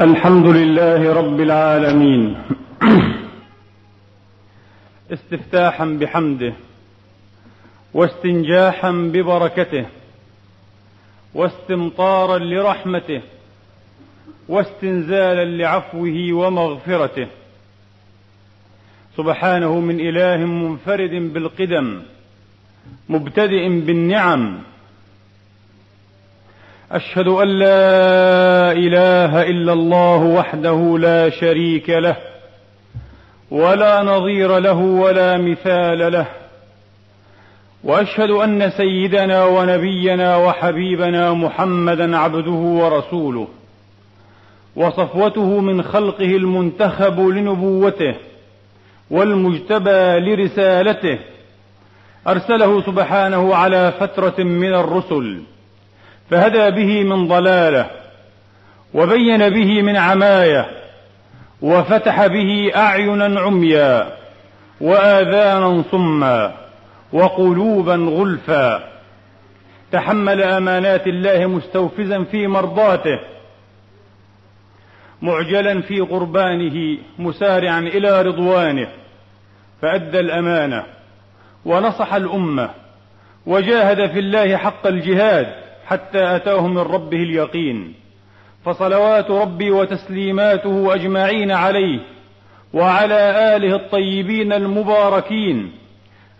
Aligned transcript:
الحمد 0.00 0.46
لله 0.46 1.12
رب 1.12 1.40
العالمين. 1.40 2.36
استفتاحا 5.14 5.84
بحمده 5.84 6.52
واستنجاحا 7.94 8.90
ببركته 8.90 9.86
واستمطارا 11.34 12.38
لرحمته 12.38 13.22
واستنزالا 14.48 15.44
لعفوه 15.44 16.32
ومغفرته. 16.32 17.26
سبحانه 19.16 19.80
من 19.80 20.00
إله 20.00 20.46
منفرد 20.46 21.32
بالقدم 21.32 22.02
مبتدئ 23.08 23.68
بالنعم 23.68 24.58
أشهد 26.92 27.28
أن 27.28 27.48
لا 27.48 28.72
إله 28.72 29.42
إلا 29.42 29.72
الله 29.72 30.16
وحده 30.16 30.98
لا 30.98 31.30
شريك 31.30 31.90
له 31.90 32.16
ولا 33.50 34.02
نظير 34.02 34.58
له 34.58 34.78
ولا 34.78 35.38
مثال 35.38 36.12
له 36.12 36.26
وأشهد 37.84 38.30
أن 38.30 38.70
سيدنا 38.70 39.44
ونبينا 39.44 40.36
وحبيبنا 40.36 41.32
محمدا 41.32 42.16
عبده 42.16 42.50
ورسوله 42.50 43.48
وصفوته 44.76 45.60
من 45.60 45.82
خلقه 45.82 46.36
المنتخب 46.36 47.20
لنبوته 47.20 48.14
والمجتبى 49.10 50.18
لرسالته 50.20 51.18
أرسله 52.28 52.82
سبحانه 52.82 53.54
على 53.54 53.92
فترة 54.00 54.44
من 54.44 54.74
الرسل. 54.74 55.42
فهدى 56.30 56.70
به 56.70 57.04
من 57.04 57.28
ضلاله 57.28 57.90
وبين 58.94 59.48
به 59.50 59.82
من 59.82 59.96
عمايه 59.96 60.66
وفتح 61.62 62.26
به 62.26 62.72
أعينا 62.76 63.40
عميا 63.40 64.08
وآذانا 64.80 65.84
صما 65.90 66.54
وقلوبا 67.12 67.94
غلفا. 67.94 68.88
تحمل 69.92 70.42
أمانات 70.42 71.06
الله 71.06 71.46
مستوفزا 71.46 72.24
في 72.24 72.46
مرضاته 72.46 73.18
معجلا 75.22 75.80
في 75.80 76.00
قربانه 76.00 76.98
مسارعا 77.18 77.80
إلى 77.80 78.22
رضوانه. 78.22 78.88
فأدى 79.82 80.20
الأمانة 80.20 80.84
ونصح 81.64 82.14
الأمة 82.14 82.70
وجاهد 83.46 84.10
في 84.10 84.18
الله 84.18 84.56
حق 84.56 84.86
الجهاد. 84.86 85.67
حتى 85.88 86.36
اتاه 86.36 86.66
من 86.66 86.78
ربه 86.78 87.16
اليقين. 87.16 87.94
فصلوات 88.64 89.30
ربي 89.30 89.70
وتسليماته 89.70 90.94
أجمعين 90.94 91.50
عليه 91.50 92.00
وعلى 92.74 93.56
آله 93.56 93.76
الطيبين 93.76 94.52
المباركين 94.52 95.72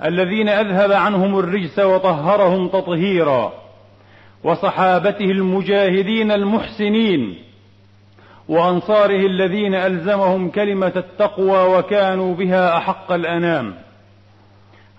الذين 0.04 0.48
أذهب 0.48 0.92
عنهم 0.92 1.38
الرجس 1.38 1.78
وطهرهم 1.78 2.68
تطهيرا 2.68 3.52
وصحابته 4.44 5.24
المجاهدين 5.24 6.32
المحسنين 6.32 7.38
وأنصاره 8.48 9.26
الذين 9.26 9.74
ألزمهم 9.74 10.50
كلمة 10.50 10.92
التقوى 10.96 11.78
وكانوا 11.78 12.34
بها 12.34 12.76
أحق 12.76 13.12
الأنام. 13.12 13.74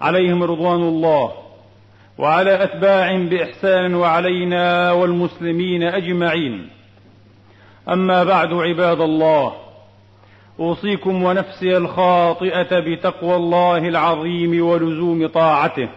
عليهم 0.02 0.44
رضوان 0.44 0.82
الله. 0.82 1.32
وعلى 2.20 2.64
اتباعهم 2.64 3.30
بإحسان 3.30 3.96
وعلينا 3.96 4.92
والمسلمين 4.92 5.84
أجمعين. 5.84 6.70
أما 7.90 8.24
بعد 8.24 8.54
عباد 8.54 9.02
الله 9.02 9.54
أوصيكم 10.60 11.24
ونفسي 11.24 11.78
الخاطئة 11.78 12.80
بتقوى 12.80 13.36
الله 13.36 13.78
العظيم 13.78 14.66
ولزوم 14.66 15.28
طاعته. 15.28 15.90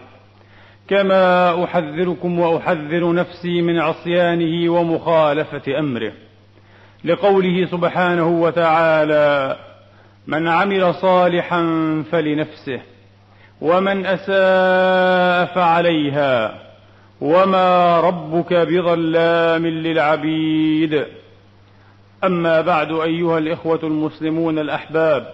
كما 0.87 1.63
أحذركم 1.63 2.39
وأحذر 2.39 3.13
نفسي 3.13 3.61
من 3.61 3.79
عصيانه 3.79 4.71
ومخالفة 4.71 5.79
أمره. 5.79 6.11
لقوله 7.03 7.65
سبحانه 7.65 8.27
وتعالى 8.27 9.57
من 10.27 10.47
عمل 10.47 10.93
صالحا 10.93 11.63
فلنفسه 12.11 12.92
ومن 13.63 14.05
أساء 14.05 15.55
فعليها 15.55 16.59
وما 17.21 17.99
ربك 17.99 18.53
بظلام 18.53 19.67
للعبيد. 19.67 21.05
أما 22.23 22.61
بعد 22.61 22.91
أيها 22.91 23.37
الإخوة 23.37 23.79
المسلمون 23.83 24.59
الأحباب 24.59 25.33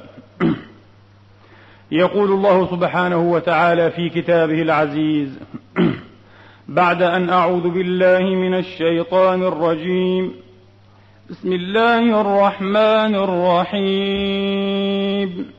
يقول 1.91 2.31
الله 2.31 2.67
سبحانه 2.71 3.31
وتعالى 3.31 3.91
في 3.91 4.09
كتابه 4.09 4.61
العزيز 4.61 5.39
بعد 6.67 7.01
أن 7.01 7.29
أعوذ 7.29 7.69
بالله 7.69 8.19
من 8.19 8.53
الشيطان 8.53 9.43
الرجيم. 9.43 10.33
بسم 11.29 11.53
الله 11.53 12.21
الرحمن 12.21 13.15
الرحيم. 13.75 15.58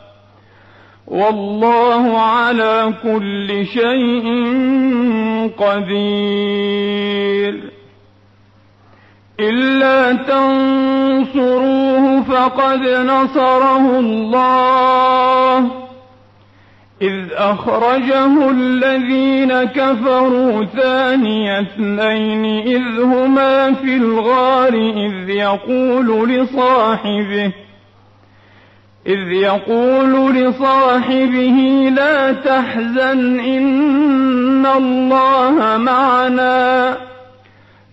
والله 1.11 2.19
على 2.19 2.93
كل 3.03 3.65
شيء 3.65 4.25
قدير. 5.57 7.31
إلا 9.39 10.13
تنصروه 10.13 11.61
فقد 12.21 12.79
نصره 12.79 13.99
الله. 13.99 15.71
إذ 17.01 17.33
أخرجه 17.33 18.49
الذين 18.51 19.63
كفروا 19.63 20.65
ثاني 20.65 21.59
اثنين 21.59 22.45
إذ 22.67 23.01
هما 23.01 23.73
في 23.73 23.95
الغار 23.95 24.73
إذ 24.73 25.29
يقول 25.29 26.29
لصاحبه 26.29 27.51
إذ 29.07 29.31
يقول 29.31 30.35
لصاحبه 30.35 31.89
لا 31.95 32.31
تحزن 32.31 33.39
إن 33.39 34.65
الله 34.65 35.77
معنا 35.77 36.97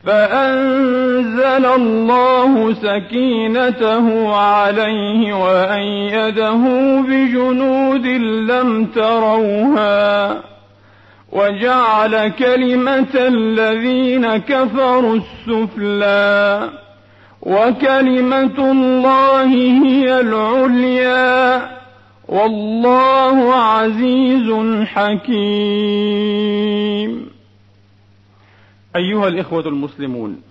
فأنزل 0.05 1.67
الله 1.67 2.75
سكينته 2.75 4.37
عليه 4.37 5.35
وأيده 5.35 6.62
بجنود 7.00 8.06
لم 8.50 8.85
تروها 8.85 10.43
وجعل 11.33 12.29
كلمة 12.29 13.15
الذين 13.15 14.37
كفروا 14.37 15.17
السفلى 15.17 16.69
وكلمة 17.43 18.70
الله 18.73 19.44
هي 19.85 20.20
العليا. 20.20 21.79
والله 22.29 23.55
عزيز 23.55 24.50
حكيم. 24.87 25.38
أيها 28.96 29.29
الإخوة 29.29 29.69
المسلمون 29.69 30.43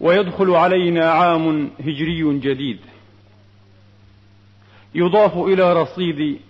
ويدخل 0.00 0.50
علينا 0.50 1.10
عام 1.10 1.70
هجري 1.80 2.38
جديد. 2.38 2.78
يضاف 4.94 5.36
إلى 5.38 5.72
رصيد 5.72 6.40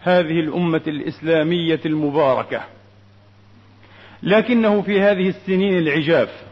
هذه 0.00 0.40
الأمة 0.40 0.82
الإسلامية 0.86 1.80
المباركة. 1.86 2.64
لكنه 4.22 4.82
في 4.82 5.00
هذه 5.00 5.28
السنين 5.28 5.78
العجاف. 5.78 6.51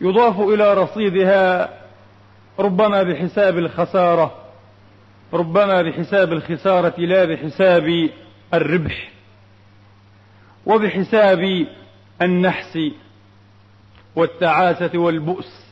يضاف 0.00 0.40
إلى 0.40 0.74
رصيدها 0.74 1.70
ربما 2.58 3.02
بحساب 3.02 3.58
الخسارة 3.58 4.34
ربما 5.32 5.82
بحساب 5.82 6.32
الخسارة 6.32 7.00
لا 7.00 7.24
بحساب 7.24 8.08
الربح 8.54 9.10
وبحساب 10.66 11.66
النحس 12.22 12.78
والتعاسة 14.16 14.98
والبؤس 14.98 15.68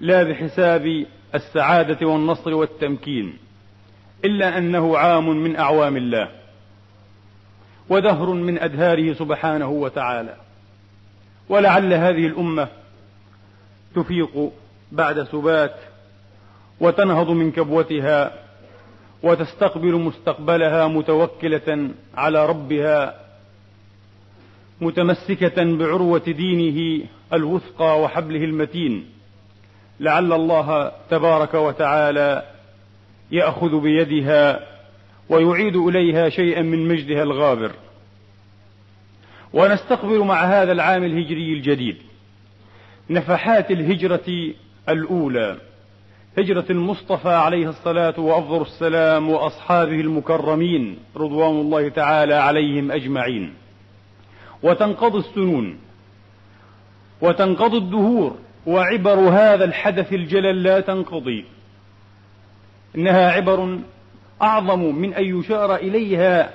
لا 0.00 0.22
بحساب 0.22 1.06
السعادة 1.34 2.06
والنصر 2.06 2.54
والتمكين 2.54 3.38
إلا 4.24 4.58
أنه 4.58 4.98
عام 4.98 5.28
من 5.42 5.56
أعوام 5.56 5.96
الله 5.96 6.28
ودهر 7.88 8.30
من 8.30 8.58
أدهاره 8.58 9.12
سبحانه 9.12 9.68
وتعالى 9.68 10.36
ولعل 11.48 11.92
هذه 11.92 12.26
الأمة 12.26 12.68
تفيق 13.94 14.50
بعد 14.92 15.22
سبات 15.22 15.74
وتنهض 16.80 17.30
من 17.30 17.52
كبوتها 17.52 18.32
وتستقبل 19.22 19.94
مستقبلها 19.94 20.86
متوكلة 20.86 21.90
على 22.14 22.46
ربها 22.46 23.22
متمسكة 24.80 25.64
بعروة 25.76 26.18
دينه 26.18 27.06
الوثقى 27.32 28.00
وحبله 28.00 28.44
المتين. 28.44 29.06
لعل 30.00 30.32
الله 30.32 30.92
تبارك 31.10 31.54
وتعالى 31.54 32.42
يأخذ 33.30 33.80
بيدها 33.80 34.60
ويعيد 35.28 35.76
إليها 35.76 36.28
شيئا 36.28 36.62
من 36.62 36.88
مجدها 36.88 37.22
الغابر. 37.22 37.72
ونستقبل 39.52 40.18
مع 40.18 40.44
هذا 40.44 40.72
العام 40.72 41.04
الهجري 41.04 41.52
الجديد. 41.52 41.96
نفحات 43.12 43.70
الهجرة 43.70 44.54
الأولى. 44.88 45.56
هجرة 46.38 46.64
المصطفى 46.70 47.28
عليه 47.28 47.68
الصلاة 47.68 48.20
وأفضل 48.20 48.62
السلام 48.62 49.30
وأصحابه 49.30 50.00
المكرمين 50.00 50.98
رضوان 51.16 51.60
الله 51.60 51.88
تعالى 51.88 52.34
عليهم 52.34 52.92
أجمعين. 52.92 53.54
وتنقضي 54.62 55.18
السنون 55.18 55.78
وتنقضي 57.20 57.76
الدهور 57.76 58.36
وعبر 58.66 59.14
هذا 59.14 59.64
الحدث 59.64 60.12
الجلل 60.12 60.62
لا 60.62 60.80
تنقضي. 60.80 61.44
إنها 62.96 63.30
عبر 63.30 63.78
أعظم 64.42 64.94
من 64.94 65.14
أن 65.14 65.38
يشار 65.38 65.76
إليها 65.76 66.50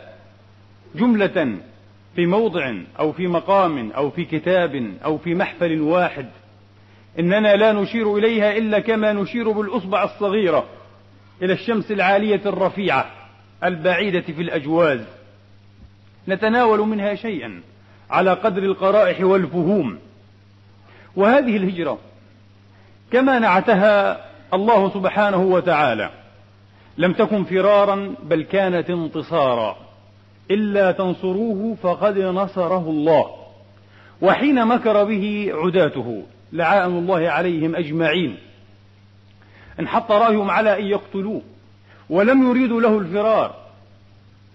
جملة 0.95 1.57
في 2.15 2.25
موضع 2.25 2.73
أو 2.99 3.11
في 3.11 3.27
مقام 3.27 3.91
أو 3.91 4.09
في 4.09 4.25
كتاب 4.25 4.93
أو 5.05 5.17
في 5.17 5.35
محفل 5.35 5.81
واحد. 5.81 6.29
إننا 7.19 7.55
لا 7.55 7.71
نشير 7.71 8.17
إليها 8.17 8.57
إلا 8.57 8.79
كما 8.79 9.13
نشير 9.13 9.51
بالأصبع 9.51 10.03
الصغيرة 10.03 10.65
إلى 11.41 11.53
الشمس 11.53 11.91
العالية 11.91 12.41
الرفيعة 12.45 13.11
البعيدة 13.63 14.21
في 14.21 14.41
الأجواز. 14.41 14.99
نتناول 16.27 16.79
منها 16.79 17.15
شيئا 17.15 17.61
على 18.09 18.33
قدر 18.33 18.63
القرائح 18.63 19.21
والفهوم. 19.21 19.99
وهذه 21.15 21.57
الهجرة 21.57 21.97
كما 23.11 23.39
نعتها 23.39 24.25
الله 24.53 24.93
سبحانه 24.93 25.41
وتعالى 25.41 26.09
لم 26.97 27.13
تكن 27.13 27.43
فرارا 27.43 28.15
بل 28.23 28.43
كانت 28.43 28.89
انتصارا. 28.89 29.77
إلا 30.51 30.91
تنصروه 30.91 31.75
فقد 31.81 32.17
نصره 32.17 32.89
الله 32.89 33.25
وحين 34.21 34.65
مكر 34.65 35.03
به 35.03 35.51
عداته. 35.53 36.23
لعائن 36.53 36.97
الله 36.97 37.29
عليهم 37.29 37.75
أجمعين. 37.75 38.37
انحط 39.79 40.11
رأيهم 40.11 40.51
على 40.51 40.79
أن 40.79 40.85
يقتلوه 40.85 41.41
ولم 42.09 42.49
يريدوا 42.49 42.81
له 42.81 42.97
الفرار 42.97 43.55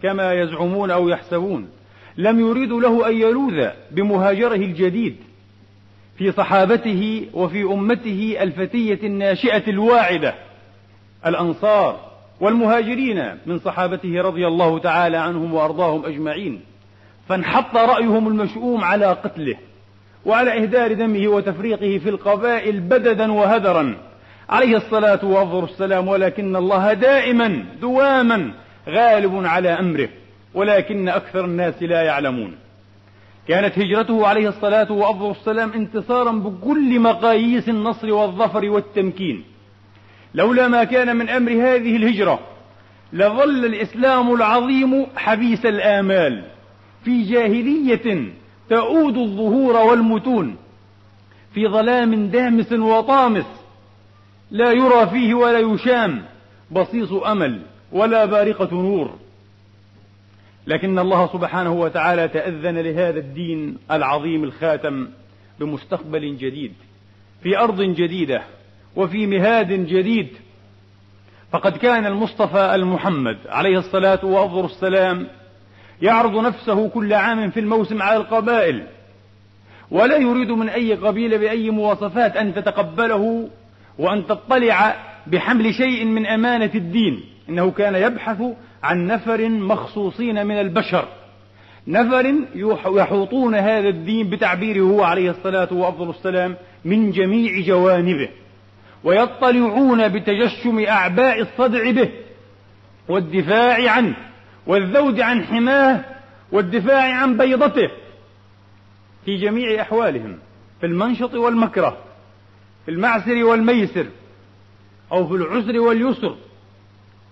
كما 0.02 0.32
يزعمون 0.32 0.90
أو 0.90 1.08
يحسبون. 1.08 1.68
لم 2.16 2.40
يريدوا 2.40 2.80
له 2.80 3.08
أن 3.08 3.16
يلوذ 3.16 3.68
بمهاجره 3.90 4.54
الجديد 4.54 5.16
في 6.18 6.32
صحابته 6.32 7.28
وفي 7.34 7.62
أمته 7.62 8.36
الفتية 8.40 9.06
الناشئة 9.06 9.70
الواعدة 9.70 10.34
الأنصار 11.26 12.12
والمهاجرين 12.40 13.38
من 13.46 13.58
صحابته 13.58 14.22
رضي 14.22 14.46
الله 14.46 14.78
تعالى 14.78 15.16
عنهم 15.16 15.54
وأرضاهم 15.54 16.06
أجمعين. 16.06 16.60
فانحط 17.28 17.76
رأيهم 17.76 18.28
المشؤوم 18.28 18.84
على 18.84 19.06
قتله. 19.06 19.56
وعلى 20.26 20.62
إهدار 20.62 20.92
دمه 20.92 21.28
وتفريقه 21.28 21.98
في 21.98 22.08
القبائل 22.08 22.80
بددا 22.80 23.32
وهدرا. 23.32 23.96
عليه 24.48 24.76
الصلاة 24.76 25.24
وأفضل 25.24 25.64
السلام 25.64 26.08
ولكن 26.08 26.56
الله 26.56 26.92
دائما 26.92 27.64
دواما 27.80 28.52
غالب 28.88 29.46
على 29.46 29.68
أمره 29.68 30.08
ولكن 30.54 31.08
أكثر 31.08 31.44
الناس 31.44 31.82
لا 31.82 32.02
يعلمون. 32.02 32.54
كانت 33.48 33.78
هجرته 33.78 34.26
عليه 34.26 34.48
الصلاة 34.48 34.92
وأفضل 34.92 35.30
السلام 35.30 35.72
انتصارا 35.72 36.32
بكل 36.32 37.00
مقاييس 37.00 37.68
النصر 37.68 38.12
والظفر 38.12 38.70
والتمكين. 38.70 39.44
لولا 40.34 40.68
ما 40.68 40.84
كان 40.84 41.16
من 41.16 41.28
أمر 41.28 41.52
هذه 41.52 41.96
الهجرة 41.96 42.40
لظل 43.12 43.64
الإسلام 43.64 44.34
العظيم 44.34 45.06
حبيس 45.16 45.66
الآمال 45.66 46.44
في 47.04 47.22
جاهلية 47.22 48.32
تؤود 48.72 49.16
الظهور 49.16 49.76
والمتون 49.76 50.56
في 51.54 51.68
ظلام 51.68 52.26
دامس 52.26 52.72
وطامس 52.72 53.46
لا 54.50 54.70
يرى 54.70 55.06
فيه 55.06 55.34
ولا 55.34 55.58
يشام 55.58 56.22
بصيص 56.70 57.12
أمل 57.12 57.62
ولا 57.92 58.24
بارقة 58.24 58.74
نور. 58.74 59.14
لكن 60.66 60.98
الله 60.98 61.32
سبحانه 61.32 61.72
وتعالى 61.72 62.28
تأذن 62.28 62.78
لهذا 62.78 63.18
الدين 63.18 63.78
العظيم 63.90 64.44
الخاتم 64.44 65.08
بمستقبل 65.60 66.36
جديد 66.36 66.72
في 67.42 67.58
أرض 67.58 67.82
جديدة 67.82 68.42
وفي 68.96 69.26
مهاد 69.26 69.72
جديد. 69.72 70.28
فقد 71.50 71.76
كان 71.76 72.06
المصطفى 72.06 72.74
المحمد 72.74 73.38
عليه 73.48 73.78
الصلاة 73.78 74.24
وأفضل 74.24 74.64
السلام 74.64 75.26
يعرض 76.02 76.36
نفسه 76.36 76.88
كل 76.88 77.12
عام 77.14 77.50
في 77.50 77.60
الموسم 77.60 78.02
على 78.02 78.16
القبائل 78.16 78.82
ولا 79.90 80.16
يريد 80.16 80.50
من 80.50 80.68
أي 80.68 80.94
قبيلة 80.94 81.36
بأي 81.36 81.70
مواصفات 81.70 82.36
أن 82.36 82.54
تتقبله 82.54 83.48
وأن 83.98 84.26
تطلع 84.26 84.96
بحمل 85.26 85.74
شيء 85.74 86.04
من 86.04 86.26
أمانة 86.26 86.70
الدين. 86.74 87.20
إنه 87.48 87.70
كان 87.70 87.94
يبحث 87.94 88.42
عن 88.82 89.06
نفر 89.06 89.48
مخصوصين 89.48 90.46
من 90.46 90.60
البشر 90.60 91.08
نفر 91.86 92.34
يحوطون 92.86 93.54
هذا 93.54 93.88
الدين 93.88 94.30
بتعبيره 94.30 94.80
هو 94.80 95.02
عليه 95.02 95.30
الصلاة 95.30 95.72
وأفضل 95.72 96.10
السلام 96.10 96.56
من 96.84 97.10
جميع 97.10 97.60
جوانبه 97.60 98.28
ويطلعون 99.04 100.08
بتجشم 100.08 100.84
أعباء 100.88 101.40
الصدع 101.40 101.90
به 101.90 102.08
والدفاع 103.08 103.90
عنه. 103.90 104.14
والذود 104.66 105.20
عن 105.20 105.44
حماه 105.44 106.04
والدفاع 106.52 107.14
عن 107.14 107.36
بيضته 107.36 107.90
في 109.24 109.36
جميع 109.36 109.82
أحوالهم 109.82 110.38
في 110.80 110.86
المنشط 110.86 111.34
والمكره 111.34 111.98
في 112.84 112.90
المعسر 112.90 113.44
والميسر 113.44 114.06
أو 115.12 115.28
في 115.28 115.34
العسر 115.34 115.80
واليسر 115.80 116.36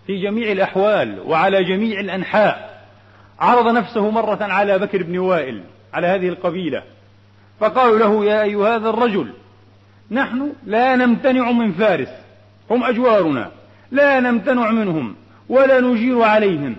في 0.06 0.22
جميع 0.22 0.52
الأحوال 0.52 1.20
وعلى 1.26 1.64
جميع 1.64 2.00
الأنحاء. 2.00 2.70
عرض 3.40 3.74
نفسه 3.74 4.10
مرة 4.10 4.38
على 4.40 4.78
بكر 4.78 5.02
بن 5.02 5.18
وائل 5.18 5.62
على 5.92 6.06
هذه 6.06 6.28
القبيلة 6.28 6.82
فقالوا 7.60 7.98
له 7.98 8.24
يا 8.24 8.42
أيها 8.42 8.76
هذا 8.76 8.88
الرجل 8.88 9.32
نحن 10.10 10.52
لا 10.66 10.96
نمتنع 10.96 11.50
من 11.50 11.72
فارس 11.72 12.08
هم 12.70 12.84
أجوارنا 12.84 13.50
لا 13.90 14.20
نمتنع 14.20 14.70
منهم 14.70 15.16
ولا 15.48 15.80
نجير 15.80 16.22
عليهم 16.22 16.76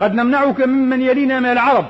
قد 0.00 0.14
نمنعك 0.14 0.60
ممن 0.60 1.00
يلينا 1.00 1.40
من 1.40 1.46
العرب 1.46 1.86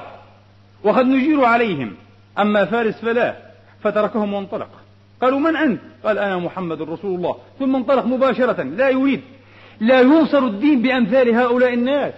وقد 0.85 1.07
نجير 1.07 1.45
عليهم. 1.45 1.95
أما 2.39 2.65
فارس 2.65 2.95
فلا 2.95 3.37
فتركهم 3.83 4.35
وانطلق. 4.35 4.69
قالوا 5.23 5.39
من 5.39 5.57
أنت؟ 5.57 5.81
قال 6.05 6.19
أنا 6.19 6.39
محمد 6.39 6.83
رسول 6.83 7.15
الله. 7.15 7.37
ثم 7.59 7.77
انطلق 7.77 8.07
مباشرة 8.07 8.63
لا 8.63 8.89
يريد 8.89 9.21
لا 9.81 10.01
ينصر 10.01 10.39
الدين 10.39 10.83
بأمثال 10.83 11.35
هؤلاء 11.35 11.75
الناس. 11.75 12.15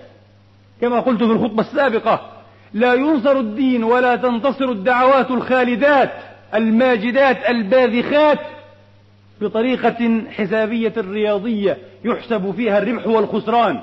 كما 0.80 1.00
قلت 1.00 1.22
في 1.22 1.32
الخطبة 1.32 1.60
السابقة 1.62 2.30
لا 2.74 2.94
ينصر 2.94 3.40
الدين 3.40 3.84
ولا 3.84 4.16
تنتصر 4.16 4.64
الدعوات 4.64 5.30
الخالدات 5.30 6.12
الماجدات 6.54 7.36
الباذخات 7.48 8.38
بطريقة 9.40 10.22
حسابية 10.30 10.92
رياضية 10.96 11.78
يحسب 12.04 12.50
فيها 12.56 12.78
الربح 12.78 13.06
والخسران. 13.06 13.82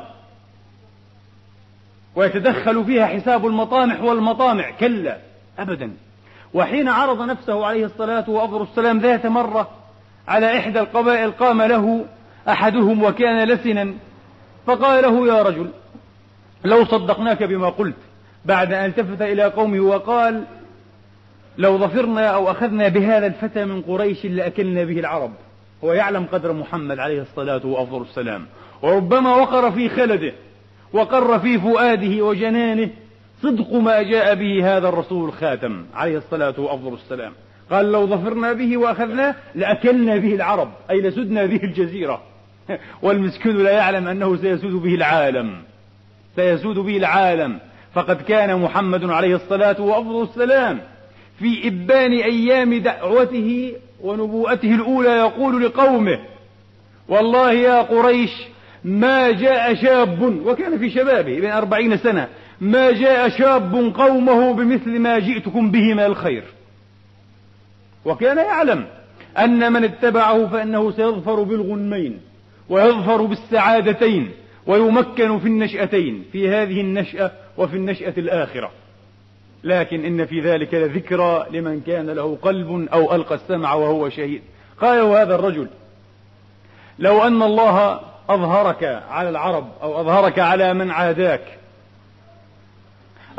ويتدخل 2.15 2.86
فيها 2.86 3.06
حساب 3.06 3.46
المطامح 3.46 4.01
والمطامع. 4.01 4.72
كلا 4.72 5.18
أبدا. 5.60 5.91
وحين 6.53 6.88
عرض 6.88 7.22
نفسه 7.22 7.65
عليه 7.65 7.86
الصلاة 7.86 8.30
وأفضل 8.30 8.62
السلام 8.62 9.00
ذات 9.00 9.25
مرة 9.25 9.70
على 10.27 10.58
إحدى 10.58 10.80
القبائل 10.80 11.32
قام 11.32 11.62
له 11.62 12.06
أحدهم 12.50 13.03
وكان 13.03 13.48
لسنا 13.48 13.94
فقال 14.65 15.03
له 15.03 15.27
يا 15.27 15.41
رجل 15.41 15.70
لو 16.65 16.86
صدقناك 16.86 17.44
بما 17.44 17.70
قلت 17.70 17.96
بعد 18.46 18.74
أن 18.74 18.86
التفت 18.86 19.22
إلى 19.22 19.44
قومه 19.44 19.80
وقال 19.80 20.44
لو 21.58 21.77
ظفرنا 21.77 22.27
أو 22.27 22.51
أخذنا 22.51 22.88
بهذا 22.88 23.27
الفتى 23.27 23.65
من 23.65 23.82
قريش 23.82 24.25
لأكلنا 24.25 24.84
به 24.84 25.00
العرب. 25.00 25.32
هو 25.84 25.94
يعلم 25.94 26.25
قدر 26.32 26.53
محمد 26.53 27.00
عليه 27.00 27.22
الصلاة 27.22 27.65
وأفضل 27.65 28.01
السلام. 28.01 28.46
وربما 28.82 29.36
وقر 29.36 29.72
في 29.72 29.89
خلده. 29.89 30.34
وقر 30.93 31.39
في 31.39 31.60
فؤاده 31.60 32.25
وجنانه 32.25 32.89
صدق 33.43 33.74
ما 33.74 34.01
جاء 34.01 34.36
به 34.36 34.77
هذا 34.77 34.89
الرسول 34.89 35.29
الخاتم 35.29 35.86
عليه 35.93 36.17
الصلاة 36.17 36.60
وأفضل 36.60 36.93
السلام. 36.93 37.33
قال 37.71 37.91
لو 37.91 38.07
ظفرنا 38.07 38.53
به 38.53 38.77
وأخذناه 38.77 39.36
لأكلنا 39.55 40.17
به 40.17 40.36
العرب 40.36 40.71
أي 40.89 41.01
لسدنا 41.01 41.45
به 41.45 41.60
الجزيرة. 41.63 42.21
والمسكين 43.03 43.57
لا 43.57 43.71
يعلم 43.71 44.07
أنه 44.07 44.36
سيسود 44.36 44.74
به 44.74 44.95
العالم. 44.95 45.62
سيسود 46.36 46.79
به 46.79 46.98
العالم. 46.98 47.60
فقد 47.93 48.21
كان 48.21 48.60
محمد 48.60 49.10
عليه 49.10 49.36
الصلاة 49.36 49.81
وأفضل 49.81 50.24
السلام 50.24 50.79
في 51.39 51.67
إبان 51.67 52.12
أيام 52.12 52.74
دعوته 52.74 53.74
ونبوءته 54.01 54.75
الأولى 54.75 55.10
يقول 55.10 55.65
لقومه 55.65 56.19
والله 57.10 57.51
يا 57.51 57.81
قريش 57.81 58.31
ما 58.83 59.31
جاء 59.31 59.73
شاب 59.73 60.21
وكان 60.45 60.77
في 60.77 60.89
شبابه 60.89 61.39
بين 61.39 61.51
أربعين 61.51 61.97
سنة 61.97 62.27
ما 62.61 62.91
جاء 62.91 63.29
شاب 63.29 63.93
قومه 63.95 64.53
بمثل 64.53 65.00
ما 65.00 65.19
جئتكم 65.19 65.71
به 65.71 65.93
من 65.93 66.00
الخير. 66.00 66.43
وكان 68.05 68.38
يعلم 68.38 68.88
أن 69.38 69.73
من 69.73 69.83
اتبعه 69.83 70.47
فإنه 70.47 70.91
سيظفر 70.91 71.43
بالغنمين 71.43 72.19
ويظفر 72.69 73.21
بالسعادتين 73.21 74.31
ويمكن 74.67 75.39
في 75.39 75.47
النشأتين 75.47 76.25
في 76.31 76.50
هذه 76.50 76.81
النشأة 76.81 77.31
وفي 77.57 77.75
النشأة 77.75 78.13
الآخرة. 78.17 78.71
لكن 79.63 80.05
إن 80.05 80.25
في 80.25 80.39
ذلك 80.39 80.73
لذكرى 80.73 81.45
لمن 81.51 81.81
كان 81.81 82.09
له 82.09 82.38
قلب 82.41 82.88
أو 82.93 83.15
ألقى 83.15 83.35
السمع 83.35 83.73
وهو 83.73 84.09
شهيد. 84.09 84.41
قال 84.81 85.00
هذا 85.00 85.35
الرجل 85.35 85.67
لو 87.00 87.23
أن 87.23 87.41
الله 87.41 88.11
أظهرك 88.30 89.04
على 89.10 89.30
العرب 89.30 89.68
أو 89.82 90.01
أظهرك 90.01 90.40
على 90.40 90.74
من 90.74 90.92
عاداك. 90.92 91.60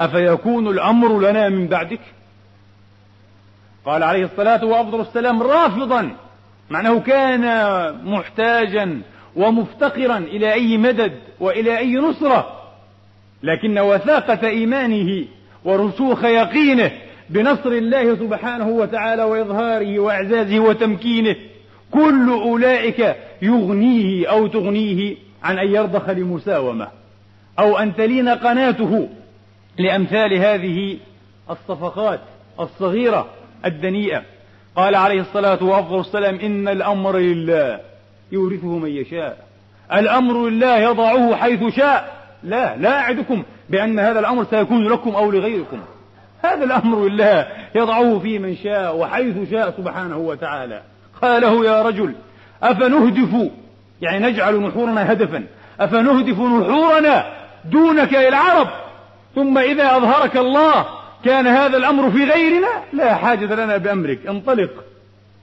أفيكون 0.00 0.68
الأمر 0.68 1.20
لنا 1.20 1.48
من 1.48 1.66
بعدك؟ 1.66 2.00
قال 3.86 4.02
عليه 4.02 4.24
الصلاة 4.24 4.64
وأفضل 4.64 5.00
السلام 5.00 5.42
رافضا 5.42 6.16
معناه 6.70 6.98
كان 6.98 7.44
محتاجا 8.04 9.02
ومفتقرا 9.36 10.18
إلى 10.18 10.52
أي 10.52 10.78
مدد 10.78 11.18
وإلى 11.40 11.78
أي 11.78 11.96
نصرة. 11.96 12.62
لكن 13.42 13.78
وثاقة 13.78 14.48
إيمانه 14.48 15.24
ورسوخ 15.64 16.24
يقينه 16.24 16.90
بنصر 17.30 17.68
الله 17.68 18.16
سبحانه 18.16 18.68
وتعالى 18.68 19.22
وإظهاره 19.22 19.98
وإعزازه 19.98 20.58
وتمكينه 20.58 21.36
كل 21.92 22.30
أولئك 22.30 23.16
يغنيه 23.42 24.30
أو 24.30 24.46
تغنيه 24.46 25.16
عن 25.42 25.58
أن 25.58 25.68
يرضخ 25.74 26.10
لمساومة 26.10 26.88
أو 27.58 27.78
أن 27.78 27.96
تلين 27.96 28.28
قناته 28.28 29.08
لأمثال 29.78 30.34
هذه 30.34 30.98
الصفقات 31.50 32.20
الصغيرة 32.60 33.26
الدنيئة. 33.64 34.22
قال 34.76 34.94
عليه 34.94 35.20
الصلاة 35.20 35.64
وأفضل 35.64 36.00
السلام 36.00 36.34
إن 36.34 36.68
الأمر 36.68 37.16
لله 37.16 37.80
يورثه 38.32 38.78
من 38.78 38.90
يشاء. 38.90 39.44
الأمر 39.92 40.48
لله 40.48 40.78
يضعه 40.78 41.36
حيث 41.36 41.76
شاء. 41.76 42.22
لا 42.42 42.76
لا 42.76 43.00
أعدكم 43.00 43.42
بأن 43.70 43.98
هذا 43.98 44.20
الأمر 44.20 44.44
سيكون 44.44 44.88
لكم 44.88 45.10
أو 45.10 45.30
لغيركم. 45.30 45.80
هذا 46.42 46.64
الأمر 46.64 47.08
لله 47.08 47.46
يضعه 47.74 48.18
في 48.18 48.38
من 48.38 48.56
شاء 48.56 48.96
وحيث 48.96 49.50
شاء 49.50 49.70
سبحانه 49.70 50.16
وتعالى. 50.16 50.82
قال 51.22 51.42
له 51.42 51.64
يا 51.64 51.82
رجل 51.82 52.14
أفنهدف؟ 52.62 53.50
يعني 54.02 54.26
نجعل 54.26 54.60
نحورنا 54.60 55.12
هدفا. 55.12 55.44
أفنهدف 55.80 56.40
نحورنا 56.40 57.26
دونك 57.64 58.14
إلى 58.14 58.28
العرب؟ 58.28 58.68
ثم 59.34 59.58
إذا 59.58 59.96
أظهرك 59.96 60.36
الله 60.36 60.86
كان 61.24 61.46
هذا 61.46 61.76
الأمر 61.76 62.10
في 62.10 62.24
غيرنا؟ 62.24 62.68
لا 62.92 63.14
حاجة 63.14 63.54
لنا 63.54 63.76
بأمرك 63.76 64.26
انطلق. 64.26 64.70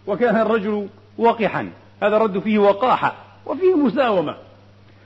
وكان 0.08 0.36
الرجل 0.36 0.88
وقحا. 1.18 1.70
هذا 2.04 2.18
الرد 2.18 2.40
فيه 2.40 2.60
وقاحة 2.60 3.14
وفيه 3.46 3.76
مساومة. 3.76 4.36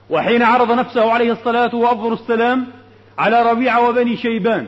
وحين 0.10 0.44
عرض 0.44 0.72
نفسه 0.72 1.12
عليه 1.12 1.32
الصلاة 1.32 1.76
وأفضل 1.76 2.14
السلام 2.14 2.68
على 3.18 3.52
ربيعة 3.52 3.90
وبني 3.90 4.18
شيبان 4.18 4.68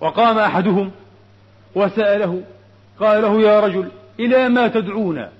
وقام 0.00 0.38
أحدهم 0.38 0.90
وسأله 1.74 2.42
قال 3.00 3.22
له 3.22 3.40
يا 3.40 3.60
رجل 3.60 3.88
إلى 4.20 4.48
ما 4.48 4.68
تدعونا 4.68 5.30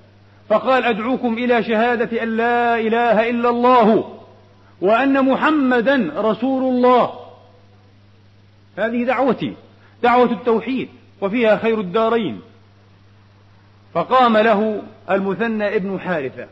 فقال 0.49 0.85
أدعوكم 0.85 1.35
إلى 1.35 1.63
شهادة 1.63 2.23
أن 2.23 2.37
لا 2.37 2.81
إله 2.81 3.31
إلا 3.31 3.49
الله 3.49 4.19
وأن 4.81 5.25
محمدا 5.25 6.13
رسول 6.17 6.75
الله. 6.75 7.13
هذه 8.77 9.05
دعوتي 9.05 9.53
دعوة 10.03 10.33
التوحيد 10.33 10.89
وفيها 11.21 11.57
خير 11.57 11.81
الدارين. 11.81 12.41
فقام 13.95 14.37
له 14.37 14.83
المثنى 15.11 15.77
ابن 15.77 16.01
حارثة 16.01 16.47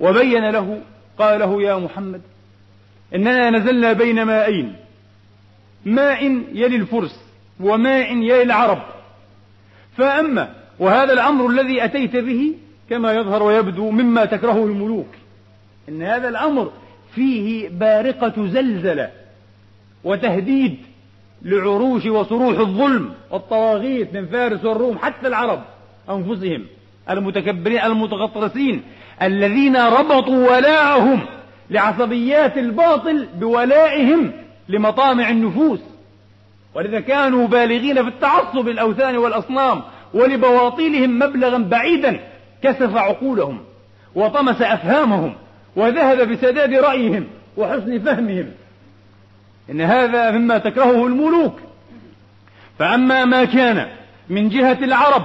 وبين 0.00 0.50
له 0.50 0.80
قال 1.18 1.40
له 1.40 1.62
يا 1.62 1.74
محمد 1.74 2.22
إننا 3.14 3.50
نزلنا 3.50 3.92
بين 3.92 4.22
مائين 4.22 4.76
ماء 5.84 6.24
يلي 6.52 6.76
الفرس 6.76 7.20
وماء 7.60 8.16
يلي 8.16 8.42
العرب. 8.42 8.95
فأما 9.96 10.54
وهذا 10.78 11.12
الأمر 11.12 11.46
الذي 11.46 11.84
أتيت 11.84 12.16
به 12.16 12.54
كما 12.90 13.12
يظهر 13.12 13.42
ويبدو 13.42 13.90
مما 13.90 14.24
تكرهه 14.24 14.64
الملوك 14.64 15.08
إن 15.88 16.02
هذا 16.02 16.28
الأمر 16.28 16.72
فيه 17.14 17.68
بارقة 17.68 18.46
زلزلة 18.46 19.10
وتهديد 20.04 20.76
لعروش 21.42 22.06
وصروح 22.06 22.58
الظلم 22.58 23.12
والطواغيت 23.30 24.14
من 24.14 24.26
فارس 24.26 24.64
والروم 24.64 24.98
حتى 24.98 25.28
العرب 25.28 25.62
أنفسهم 26.10 26.64
المتكبرين 27.10 27.80
المتغطرسين 27.80 28.82
الذين 29.22 29.76
ربطوا 29.76 30.56
ولاءهم 30.56 31.20
لعصبيات 31.70 32.58
الباطل 32.58 33.28
بولائهم 33.34 34.32
لمطامع 34.68 35.30
النفوس. 35.30 35.80
ولذا 36.76 37.00
كانوا 37.00 37.46
بالغين 37.48 38.02
في 38.02 38.08
التعصب 38.08 38.68
للأوثان 38.68 39.16
والأصنام 39.16 39.82
ولبواطيلهم 40.14 41.18
مبلغا 41.18 41.58
بعيدا 41.58 42.20
كسف 42.62 42.96
عقولهم 42.96 43.60
وطمس 44.14 44.62
أفهامهم 44.62 45.34
وذهب 45.76 46.28
بسداد 46.28 46.74
رأيهم 46.74 47.26
وحسن 47.56 47.98
فهمهم. 47.98 48.50
إن 49.70 49.80
هذا 49.80 50.30
مما 50.30 50.58
تكرهه 50.58 51.06
الملوك. 51.06 51.60
فأما 52.78 53.24
ما 53.24 53.44
كان 53.44 53.86
من 54.28 54.48
جهة 54.48 54.78
العرب 54.82 55.22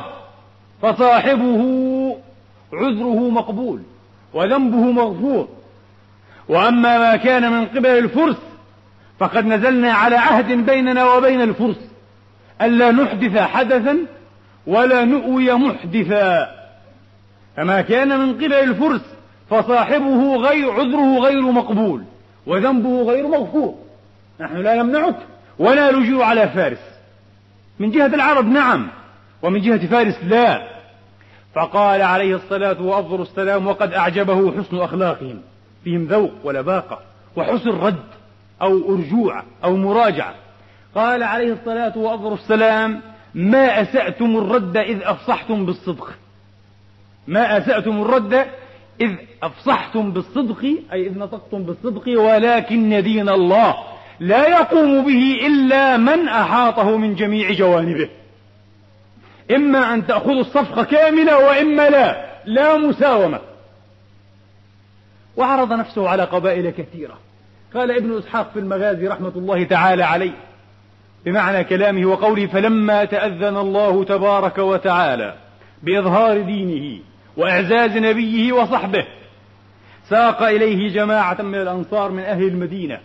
فصاحبه 0.81 1.61
عذره 2.73 3.29
مقبول 3.29 3.81
وذنبه 4.33 4.91
مغفور. 4.91 5.47
وأما 6.49 6.97
ما 6.97 7.15
كان 7.15 7.51
من 7.51 7.65
قبل 7.65 7.89
الفرس 7.89 8.50
فقد 9.21 9.45
نزلنا 9.45 9.93
على 9.93 10.15
عهد 10.15 10.65
بيننا 10.65 11.13
وبين 11.13 11.41
الفرس 11.41 11.89
ألا 12.61 12.91
نحدث 12.91 13.37
حدثا 13.37 13.97
ولا 14.67 15.05
نؤوي 15.05 15.53
محدثا. 15.53 16.47
فما 17.57 17.81
كان 17.81 18.19
من 18.19 18.33
قبل 18.33 18.53
الفرس 18.53 19.01
فصاحبه 19.49 20.35
غير 20.35 20.71
عذره 20.71 21.19
غير 21.19 21.41
مقبول 21.41 22.03
وذنبه 22.47 23.01
غير 23.01 23.27
مغفور. 23.27 23.75
نحن 24.39 24.57
لا 24.57 24.75
نمنعك 24.75 25.15
ولا 25.59 25.91
نجير 25.91 26.21
على 26.21 26.49
فارس. 26.49 26.99
من 27.79 27.91
جهة 27.91 28.15
العرب 28.15 28.47
نعم 28.47 28.87
ومن 29.41 29.61
جهة 29.61 29.87
فارس 29.87 30.19
لا. 30.23 30.67
فقال 31.55 32.01
عليه 32.01 32.35
الصلاة 32.35 32.81
وأفضل 32.81 33.21
السلام 33.21 33.67
وقد 33.67 33.93
أعجبه 33.93 34.61
حسن 34.61 34.77
أخلاقهم. 34.77 35.41
فيهم 35.83 36.05
ذوق 36.05 36.31
ولباقة 36.43 36.99
وحسن 37.35 37.69
رد. 37.69 38.20
أو 38.61 38.95
أرجوع 38.95 39.43
أو 39.63 39.75
مراجعة. 39.75 40.35
قال 40.95 41.23
عليه 41.23 41.53
الصلاة 41.53 41.97
وأفضل 41.97 42.33
السلام 42.33 43.01
ما 43.33 43.81
أسأتم 43.81 44.37
الرد 44.37 44.77
إذ 44.77 44.99
أفصحتم 45.03 45.65
بالصدق. 45.65 46.13
ما 47.27 47.57
أسأتم 47.57 48.01
الرد 48.01 48.45
إذ 49.01 49.11
أفصحتم 49.43 50.11
بالصدق 50.11 50.65
أي 50.93 51.07
إذ 51.07 51.17
نطقتم 51.17 51.63
بالصدق 51.63 52.19
ولكن 52.21 53.03
دين 53.03 53.29
الله 53.29 53.75
لا 54.19 54.47
يقوم 54.47 55.05
به 55.05 55.47
إلا 55.47 55.97
من 55.97 56.27
أحاطه 56.27 56.97
من 56.97 57.15
جميع 57.15 57.51
جوانبه. 57.51 58.09
إما 59.55 59.93
أن 59.93 60.07
تأخذوا 60.07 60.41
الصفقة 60.41 60.83
كاملة 60.83 61.37
وإما 61.37 61.89
لا 61.89 62.25
لا 62.45 62.77
مساومة. 62.77 63.39
وعرض 65.37 65.73
نفسه 65.73 66.09
على 66.09 66.23
قبائل 66.23 66.69
كثيرة. 66.69 67.17
قال 67.75 67.91
ابن 67.91 68.17
إسحاق 68.17 68.51
في 68.53 68.59
المغازي 68.59 69.07
رحمة 69.07 69.31
الله 69.35 69.63
تعالى 69.63 70.03
عليه 70.03 70.33
بمعنى 71.25 71.63
كلامه 71.63 72.05
وقوله 72.05 72.47
فلما 72.47 73.05
تأذن 73.05 73.57
الله 73.57 74.03
تبارك 74.03 74.57
وتعالى 74.57 75.35
بإظهار 75.83 76.41
دينه 76.41 76.99
وإعزاز 77.37 77.97
نبيه 77.97 78.53
وصحبه 78.53 79.05
ساق 80.09 80.43
إليه 80.43 80.93
جماعة 80.93 81.41
من 81.41 81.55
الأنصار 81.55 82.11
من 82.11 82.23
أهل 82.23 82.43
المدينة 82.43 82.99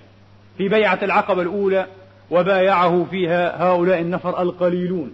في 0.59 0.69
بيعة 0.69 0.99
العقبة 1.03 1.43
الأولى 1.43 1.87
وبايعه 2.31 3.07
فيها 3.11 3.63
هؤلاء 3.63 4.01
النفر 4.01 4.43
القليلون 4.43 5.13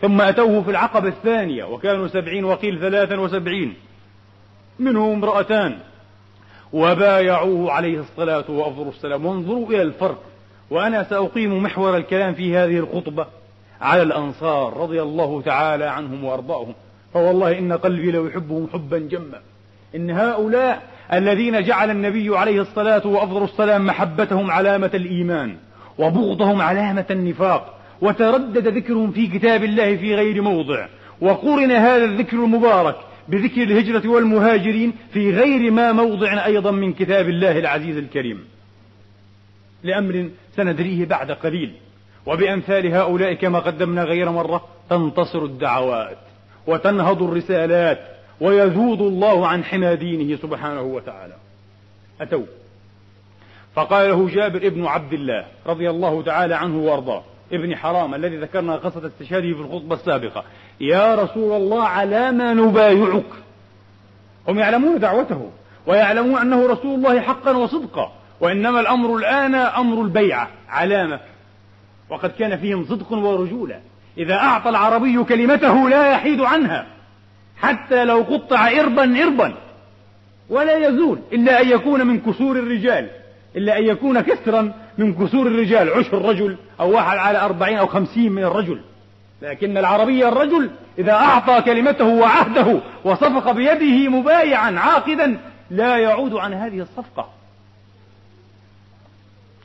ثم 0.00 0.20
أتوه 0.20 0.62
في 0.62 0.70
العقبة 0.70 1.08
الثانية 1.08 1.64
وكانوا 1.64 2.08
سبعين 2.08 2.44
وقيل 2.44 2.80
ثلاثا 2.80 3.20
وسبعين 3.20 3.74
منهم 4.78 5.12
امرأتان 5.12 5.78
وبايعوه 6.72 7.72
عليه 7.72 8.00
الصلاة 8.00 8.44
وأفضل 8.48 8.88
السلام 8.88 9.26
وانظروا 9.26 9.68
إلى 9.68 9.82
الفرق. 9.82 10.18
وأنا 10.70 11.02
سأقيم 11.02 11.62
محور 11.62 11.96
الكلام 11.96 12.34
في 12.34 12.56
هذه 12.56 12.78
الخطبة 12.78 13.26
على 13.80 14.02
الأنصار 14.02 14.76
رضي 14.76 15.02
الله 15.02 15.42
تعالى 15.42 15.84
عنهم 15.84 16.24
وأرضاهم. 16.24 16.74
فوالله 17.14 17.58
إن 17.58 17.72
قلبي 17.72 18.10
لو 18.10 18.26
يحبهم 18.26 18.68
حبا 18.72 18.98
جما. 18.98 19.40
إن 19.94 20.10
هؤلاء 20.10 20.82
الذين 21.12 21.62
جعل 21.62 21.90
النبي 21.90 22.36
عليه 22.36 22.60
الصلاة 22.60 23.06
وأفضل 23.06 23.44
السلام 23.44 23.86
محبتهم 23.86 24.50
علامة 24.50 24.90
الإيمان 24.94 25.56
وبغضهم 25.98 26.60
علامة 26.62 27.06
النفاق 27.10 27.74
وتردد 28.00 28.68
ذكرهم 28.68 29.10
في 29.10 29.26
كتاب 29.26 29.64
الله 29.64 29.96
في 29.96 30.14
غير 30.14 30.42
موضع 30.42 30.86
وقرن 31.20 31.70
هذا 31.70 32.04
الذكر 32.04 32.36
المبارك 32.36 32.96
بذكر 33.30 33.62
الهجرة 33.62 34.08
والمهاجرين 34.08 34.92
في 35.12 35.30
غير 35.30 35.70
ما 35.70 35.92
موضع 35.92 36.46
أيضا 36.46 36.70
من 36.70 36.92
كتاب 36.92 37.28
الله 37.28 37.58
العزيز 37.58 37.96
الكريم. 37.96 38.44
لأمر 39.82 40.30
سندريه 40.56 41.06
بعد 41.06 41.30
قليل 41.30 41.72
وبأمثال 42.26 42.94
هؤلاء 42.94 43.34
كما 43.34 43.58
قدمنا 43.58 44.04
غير 44.04 44.30
مرة 44.30 44.68
تنتصر 44.90 45.44
الدعوات 45.44 46.18
وتنهض 46.66 47.22
الرسالات 47.22 48.00
ويذود 48.40 49.00
الله 49.00 49.46
عن 49.46 49.64
حمى 49.64 49.96
دينه 49.96 50.36
سبحانه 50.36 50.82
وتعالى. 50.82 51.34
أتوا. 52.20 52.46
فقال 53.74 54.08
له 54.08 54.28
جابر 54.28 54.66
ابن 54.66 54.86
عبد 54.86 55.12
الله 55.12 55.44
رضي 55.66 55.90
الله 55.90 56.22
تعالى 56.22 56.54
عنه 56.54 56.78
وأرضاه 56.78 57.22
ابن 57.52 57.76
حرام 57.76 58.14
الذي 58.14 58.36
ذكرنا 58.36 58.76
قصة 58.76 59.06
استشهاده 59.06 59.54
في 59.54 59.60
الخطبة 59.60 59.94
السابقة 59.94 60.44
يا 60.80 61.14
رسول 61.14 61.56
الله 61.56 61.82
على 61.82 62.32
ما 62.32 62.54
نبايعك. 62.54 63.24
هم 64.48 64.58
يعلمون 64.58 64.98
دعوته 64.98 65.50
ويعلمون 65.86 66.40
أنه 66.40 66.66
رسول 66.66 66.94
الله 66.94 67.20
حقا 67.20 67.56
وصدقا 67.56 68.12
وإنما 68.40 68.80
الأمر 68.80 69.16
الآن 69.16 69.54
أمر 69.54 70.02
البيعة 70.02 70.48
علامة 70.68 71.20
وقد 72.10 72.30
كان 72.30 72.56
فيهم 72.56 72.84
صدق 72.84 73.12
ورجولة. 73.12 73.80
إذا 74.18 74.34
أعطى 74.34 74.68
العربي 74.68 75.24
كلمته 75.24 75.88
لا 75.88 76.10
يحيد 76.10 76.40
عنها 76.40 76.86
حتى 77.56 78.04
لو 78.04 78.22
قطع 78.22 78.68
إربا 78.68 79.22
إربا. 79.22 79.54
ولا 80.48 80.88
يزول 80.88 81.18
إلا 81.32 81.60
أن 81.60 81.68
يكون 81.68 82.06
من 82.06 82.20
كسور 82.20 82.56
الرجال 82.58 83.10
إلا 83.56 83.78
أن 83.78 83.84
يكون 83.84 84.20
كسرا 84.20 84.72
من 84.98 85.14
كسور 85.14 85.46
الرجال. 85.46 85.92
عشر 85.92 86.22
رجل 86.22 86.56
أو 86.80 86.90
واحد 86.94 87.18
على 87.18 87.38
أربعين 87.38 87.78
أو 87.78 87.86
خمسين 87.86 88.32
من 88.32 88.44
الرجل. 88.44 88.80
لكن 89.42 89.78
العربي 89.78 90.28
الرجل 90.28 90.70
إذا 90.98 91.12
أعطى 91.12 91.62
كلمته 91.62 92.04
وعهده 92.04 92.80
وصفق 93.04 93.52
بيده 93.52 94.08
مبايعا 94.10 94.78
عاقدا 94.78 95.40
لا 95.70 95.96
يعود 95.96 96.34
عن 96.34 96.54
هذه 96.54 96.80
الصفقة. 96.80 97.28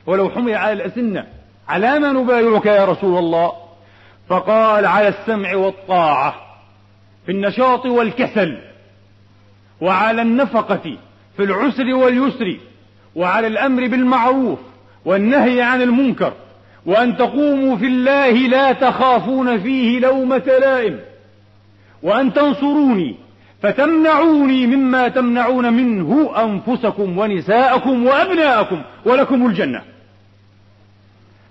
ولو 0.06 0.30
حمل 0.30 0.54
على 0.54 0.72
الأسنة 0.72 1.26
على 1.68 1.98
ما 1.98 2.12
نبايعك 2.12 2.66
يا 2.66 2.84
رسول 2.84 3.18
الله؟ 3.18 3.52
فقال 4.28 4.86
على 4.86 5.08
السمع 5.08 5.54
والطاعة 5.54 6.34
في 7.26 7.32
النشاط 7.32 7.86
والكسل 7.86 8.58
وعلى 9.80 10.22
النفقة 10.22 10.98
في 11.36 11.42
العسر 11.42 11.94
واليسر 11.94 12.56
وعلى 13.14 13.46
الأمر 13.46 13.86
بالمعروف 13.86 14.58
والنهي 15.04 15.62
عن 15.62 15.82
المنكر. 15.82 16.32
وأن 16.86 17.16
تقوموا 17.16 17.76
في 17.76 17.86
الله 17.86 18.30
لا 18.30 18.72
تخافون 18.72 19.60
فيه 19.60 20.00
لومة 20.00 20.44
لائم 20.60 21.00
وأن 22.02 22.32
تنصروني 22.32 23.16
فتمنعوني 23.62 24.66
مما 24.66 25.08
تمنعون 25.08 25.72
منه 25.72 26.32
أنفسكم 26.42 27.18
ونساءكم 27.18 28.06
وأبناءكم 28.06 28.82
ولكم 29.04 29.46
الجنة. 29.46 29.82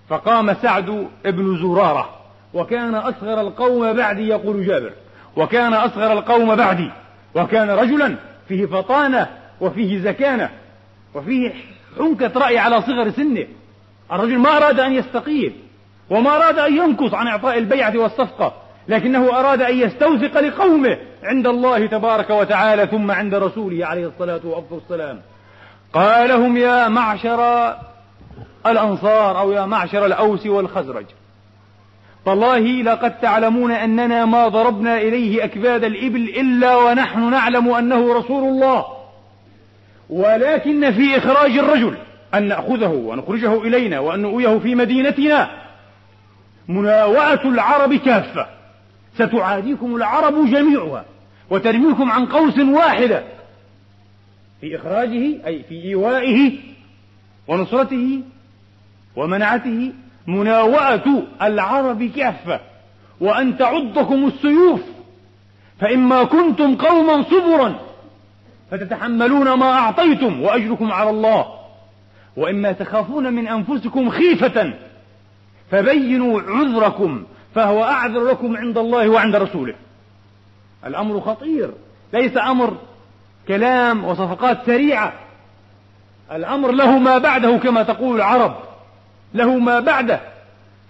فقام 0.10 0.54
سعد 0.54 1.08
بن 1.26 1.58
زرارة 1.58 2.10
وكان 2.54 2.96
أصغر 2.96 3.42
القوم 3.42 3.94
بعدي 3.94 4.28
يقول 4.28 4.68
جابر 4.68 4.92
وكان 5.36 5.74
أصغر 5.74 6.14
القوم 6.14 6.56
بعدي 6.56 6.90
وكان 7.36 7.70
رجلا 7.70 8.16
فيه 8.48 8.66
فطانة 8.66 9.28
وفيه 9.62 10.00
زكانة 10.00 10.50
وفيه 11.16 11.54
حنكة 12.00 12.40
رأي 12.40 12.58
على 12.58 12.82
صغر 12.82 13.10
سنه. 13.10 13.46
الرجل 14.12 14.38
ما 14.38 14.58
أراد 14.58 14.80
أن 14.80 14.94
يستقيل 14.94 15.54
وما 16.10 16.36
أراد 16.36 16.60
أن 16.60 16.78
ينكص 16.78 17.14
عن 17.14 17.28
إعطاء 17.28 17.58
البيعة 17.58 17.98
والصفقة 17.98 18.54
لكنه 18.88 19.40
أراد 19.40 19.62
أن 19.62 19.80
يستوثق 19.80 20.40
لقومه 20.40 20.98
عند 21.24 21.48
الله 21.48 21.86
تبارك 21.86 22.30
وتعالى 22.30 22.88
ثم 22.88 23.12
عند 23.12 23.36
رسوله 23.36 23.86
عليه 23.86 24.08
الصلاة 24.08 24.42
والسلام. 24.72 25.22
قال 25.94 26.30
لهم 26.30 26.58
يا 26.58 26.88
معشر 26.88 27.74
الأنصار 28.66 29.40
أو 29.40 29.52
يا 29.52 29.66
معشر 29.66 30.06
الأوس 30.06 30.46
والخزرج 30.46 31.06
والله 32.26 32.60
لقد 32.60 33.20
تعلمون 33.20 33.72
أننا 33.72 34.26
ما 34.26 34.48
ضربنا 34.48 34.98
إليه 34.98 35.44
أكباد 35.44 35.84
الإبل 35.84 36.22
إلا 36.22 36.76
ونحن 36.76 37.30
نعلم 37.32 37.70
أنه 37.70 38.14
رسول 38.14 38.44
الله 38.44 38.86
ولكن 40.10 40.92
في 40.92 41.18
إخراج 41.18 41.58
الرجل. 41.58 41.98
أن 42.36 42.48
نأخذه 42.48 42.88
ونخرجه 42.88 43.62
إلينا 43.62 44.00
وأن 44.00 44.20
نؤويه 44.20 44.60
في 44.60 44.76
مدينتنا. 44.76 45.50
مناوئة 46.68 47.48
العرب 47.50 47.94
كافة. 47.94 48.48
ستعاديكم 49.16 49.96
العرب 49.96 50.46
جميعها 50.46 51.06
وترميكم 51.50 52.12
عن 52.12 52.26
قوس 52.26 52.60
واحدة. 52.60 53.24
في 54.62 54.76
إخراجه 54.76 55.48
أي 55.48 55.64
في 55.70 55.84
إيوائه 55.84 56.52
ونصرته 57.48 58.22
ومنعته 59.16 59.92
مناوئة 60.28 61.24
العرب 61.42 62.04
كافة. 62.04 62.60
وأن 63.22 63.58
تعضكم 63.58 64.28
السيوف. 64.28 64.82
فإما 65.80 66.24
كنتم 66.24 66.76
قوما 66.76 67.24
صبرا 67.24 67.76
فتتحملون 68.72 69.54
ما 69.54 69.72
أعطيتم 69.72 70.42
وأجركم 70.42 70.92
على 70.92 71.10
الله. 71.10 71.65
وإما 72.38 72.72
تخافون 72.72 73.34
من 73.34 73.48
أنفسكم 73.48 74.10
خيفة 74.10 74.74
فبينوا 75.72 76.42
عذركم 76.42 77.24
فهو 77.56 77.84
أعذر 77.84 78.24
لكم 78.30 78.58
عند 78.58 78.78
الله 78.78 79.10
وعند 79.10 79.36
رسوله. 79.36 79.74
الأمر 80.86 81.20
خطير 81.20 81.72
ليس 82.14 82.38
أمر 82.38 82.78
كلام 83.48 84.06
وصفقات 84.06 84.66
سريعة. 84.66 85.14
الأمر 86.32 86.72
له 86.72 87.00
ما 87.00 87.18
بعده 87.18 87.58
كما 87.58 87.84
تقول 87.84 88.16
العرب 88.16 88.56
له 89.34 89.58
ما 89.58 89.80
بعده. 89.80 90.20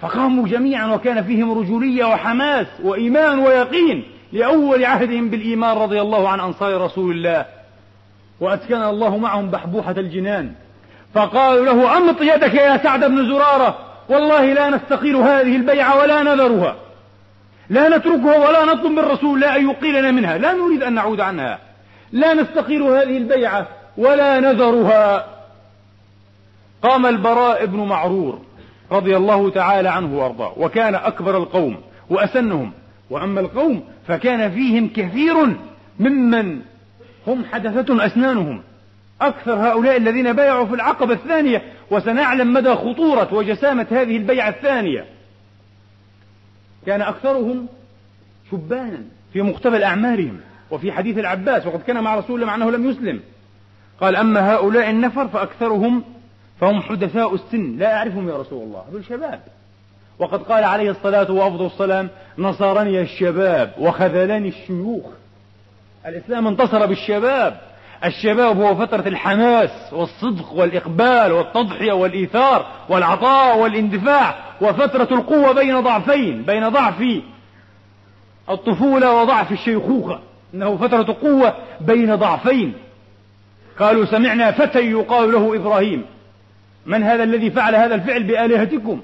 فقاموا 0.01 0.47
جميعا 0.47 0.87
وكان 0.87 1.23
فيهم 1.23 1.59
رجولية 1.59 2.05
وحماس 2.05 2.67
وإيمان 2.83 3.39
ويقين 3.39 4.03
لأول 4.31 4.85
عهدهم 4.85 5.29
بالإيمان 5.29 5.77
رضي 5.77 6.01
الله 6.01 6.29
عن 6.29 6.39
أنصار 6.39 6.81
رسول 6.81 7.15
الله. 7.15 7.45
وأسكن 8.39 8.81
الله 8.81 9.17
معهم 9.17 9.51
بحبوحة 9.51 9.91
الجنان. 9.91 10.51
فقالوا 11.15 11.65
له 11.65 11.97
أمط 11.97 12.21
يدك 12.21 12.53
يا 12.53 12.77
سعد 12.77 12.99
بن 12.99 13.29
زرارة. 13.29 13.77
والله 14.09 14.53
لا 14.53 14.69
نستقيل 14.69 15.15
هذه 15.15 15.55
البيعة 15.55 15.99
ولا 15.99 16.23
نذرها. 16.23 16.75
لا 17.69 17.97
نتركها 17.97 18.47
ولا 18.47 18.65
نطلب 18.65 18.91
من 18.91 18.99
الرسول 18.99 19.39
لا 19.39 19.55
أن 19.55 19.69
يقيلنا 19.69 20.11
منها. 20.11 20.37
لا 20.37 20.53
نريد 20.53 20.83
أن 20.83 20.93
نعود 20.93 21.19
عنها. 21.19 21.59
لا 22.11 22.33
نستقيل 22.33 22.81
هذه 22.81 23.17
البيعة 23.17 23.67
ولا 23.97 24.39
نذرها. 24.39 25.25
قام 26.83 27.05
البراء 27.05 27.65
بن 27.65 27.79
معرور 27.79 28.41
رضي 28.91 29.17
الله 29.17 29.49
تعالى 29.49 29.89
عنه 29.89 30.17
وأرضاه. 30.17 30.53
وكان 30.57 30.95
أكبر 30.95 31.37
القوم 31.37 31.77
وأسنهم. 32.09 32.71
وأما 33.09 33.39
القوم 33.39 33.83
فكان 34.07 34.51
فيهم 34.51 34.89
كثير 34.95 35.55
ممن 35.99 36.61
هم 37.27 37.45
حدثة 37.53 38.05
أسنانهم. 38.05 38.61
أكثر 39.21 39.53
هؤلاء 39.53 39.97
الذين 39.97 40.33
بايعوا 40.33 40.65
في 40.65 40.73
العقبة 40.73 41.13
الثانية 41.13 41.61
وسنعلم 41.91 42.53
مدى 42.53 42.75
خطورة 42.75 43.33
وجسامة 43.33 43.87
هذه 43.91 44.17
البيعة 44.17 44.49
الثانية. 44.49 45.05
كان 46.85 47.01
أكثرهم 47.01 47.67
شبانا 48.51 49.01
في 49.33 49.41
مقتبل 49.41 49.83
أعمارهم 49.83 50.39
وفي 50.71 50.91
حديث 50.91 51.17
العباس 51.17 51.65
وقد 51.65 51.81
كان 51.81 52.03
مع 52.03 52.15
رسول 52.15 52.35
الله 52.35 52.45
مع 52.45 52.55
أنه 52.55 52.71
لم 52.71 52.89
يسلم. 52.89 53.19
قال 54.01 54.15
أما 54.15 54.53
هؤلاء 54.53 54.89
النفر 54.89 55.27
فأكثرهم 55.27 56.03
فهم 56.61 56.81
حدثاء 56.81 57.35
السن 57.35 57.77
لا 57.77 57.97
أعرفهم 57.97 58.29
يا 58.29 58.37
رسول 58.37 58.63
الله 58.63 58.83
هذول 58.89 59.05
شباب. 59.05 59.39
وقد 60.19 60.43
قال 60.43 60.63
عليه 60.63 60.91
الصلاة 60.91 61.31
وأفضل 61.31 61.65
السلام 61.65 62.09
نصرني 62.37 63.01
الشباب 63.01 63.73
وخذلني 63.79 64.47
الشيوخ. 64.47 65.05
الإسلام 66.05 66.47
انتصر 66.47 66.85
بالشباب. 66.85 67.61
الشباب 68.05 68.61
هو 68.61 68.75
فترة 68.75 69.07
الحماس 69.07 69.69
والصدق 69.91 70.53
والإقبال 70.53 71.31
والتضحية 71.31 71.91
والإيثار 71.91 72.65
والعطاء 72.89 73.57
والاندفاع 73.57 74.35
وفترة 74.61 75.07
القوة 75.11 75.51
بين 75.51 75.79
ضعفين 75.79 76.41
بين 76.41 76.69
ضعف 76.69 77.03
الطفولة 78.49 79.21
وضعف 79.21 79.51
الشيخوخة. 79.51 80.19
إنه 80.53 80.77
فترة 80.77 81.17
قوة 81.21 81.55
بين 81.81 82.15
ضعفين. 82.15 82.73
قالوا 83.79 84.05
سمعنا 84.05 84.51
فتى 84.51 84.79
يقال 84.79 85.31
له 85.31 85.55
إبراهيم. 85.55 86.05
من 86.85 87.03
هذا 87.03 87.23
الذي 87.23 87.51
فعل 87.51 87.75
هذا 87.75 87.95
الفعل 87.95 88.23
بآلهتكم؟ 88.23 89.01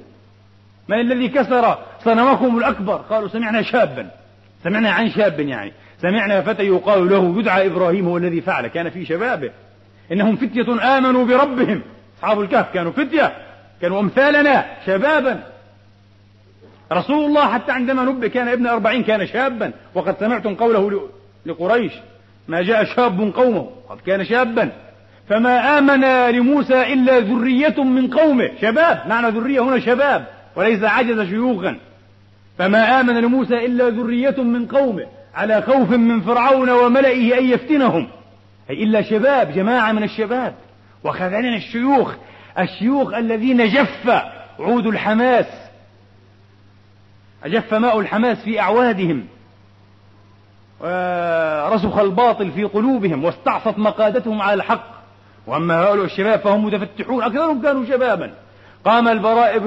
من 0.87 0.99
الذي 0.99 1.27
كسر 1.27 1.77
صنمكم 2.03 2.57
الأكبر؟ 2.57 2.95
قالوا 2.95 3.27
سمعنا 3.27 3.61
شابا. 3.61 4.09
سمعنا 4.63 4.91
عن 4.91 5.09
شاب 5.09 5.39
يعني. 5.39 5.73
سمعنا 6.01 6.41
فتى 6.41 6.63
يقال 6.63 7.09
له 7.09 7.39
يدعى 7.39 7.67
إبراهيم 7.67 8.07
هو 8.07 8.17
الذي 8.17 8.41
فعل 8.41 8.67
كان 8.67 8.89
في 8.89 9.05
شبابه. 9.05 9.51
إنهم 10.11 10.35
فتية 10.35 10.97
آمنوا 10.97 11.25
بربهم. 11.25 11.81
أصحاب 12.17 12.41
الكهف 12.41 12.73
كانوا 12.73 12.91
فتية 12.91 13.33
كانوا 13.81 13.99
أمثالنا 13.99 14.65
شبابا. 14.85 15.43
رسول 16.91 17.25
الله 17.25 17.53
حتى 17.53 17.71
عندما 17.71 18.03
نبئ 18.03 18.29
كان 18.29 18.47
ابن 18.47 18.67
أربعين 18.67 19.03
كان 19.03 19.27
شابا. 19.27 19.71
وقد 19.95 20.19
سمعتم 20.19 20.55
قوله 20.55 21.09
لقريش 21.45 21.91
ما 22.47 22.61
جاء 22.61 22.83
شاب 22.83 23.31
قومه. 23.35 23.69
قد 23.89 23.97
كان 24.05 24.25
شابا. 24.25 24.69
فما 25.29 25.77
آمن 25.77 26.29
لموسى 26.35 26.93
إلا 26.93 27.19
ذرية 27.19 27.83
من 27.83 28.07
قومه. 28.07 28.49
شباب 28.61 29.01
معنى 29.07 29.29
ذرية 29.29 29.59
هنا 29.59 29.79
شباب 29.79 30.25
وليس 30.55 30.83
عجز 30.83 31.29
شيوخا. 31.29 31.77
فما 32.57 32.99
آمن 32.99 33.13
لموسى 33.13 33.65
إلا 33.65 33.89
ذرية 33.89 34.43
من 34.43 34.65
قومه. 34.65 35.05
على 35.35 35.61
خوف 35.61 35.89
من 35.89 36.21
فرعون 36.21 36.69
وملئه 36.69 37.37
أن 37.39 37.45
يفتنهم. 37.45 38.07
أي 38.69 38.83
إلا 38.83 39.01
شباب 39.01 39.53
جماعة 39.53 39.91
من 39.91 40.03
الشباب. 40.03 40.55
وخذلنا 41.03 41.57
الشيوخ. 41.57 42.13
الشيوخ 42.59 43.13
الذين 43.13 43.67
جف 43.67 44.23
عود 44.59 44.87
الحماس. 44.87 45.45
جف 47.45 47.73
ماء 47.73 47.99
الحماس 47.99 48.37
في 48.37 48.59
أعوادهم. 48.59 49.25
ورسخ 50.79 51.97
الباطل 51.97 52.51
في 52.51 52.63
قلوبهم. 52.63 53.23
واستعصت 53.23 53.77
مقادتهم 53.79 54.41
على 54.41 54.53
الحق. 54.53 54.87
وأما 55.47 55.75
هؤلاء 55.75 56.05
الشباب 56.05 56.39
فهم 56.39 56.65
متفتحون. 56.65 57.23
أكثرهم 57.23 57.61
كانوا 57.61 57.85
شبابا. 57.85 58.33
قام 58.85 59.07
البراء 59.07 59.57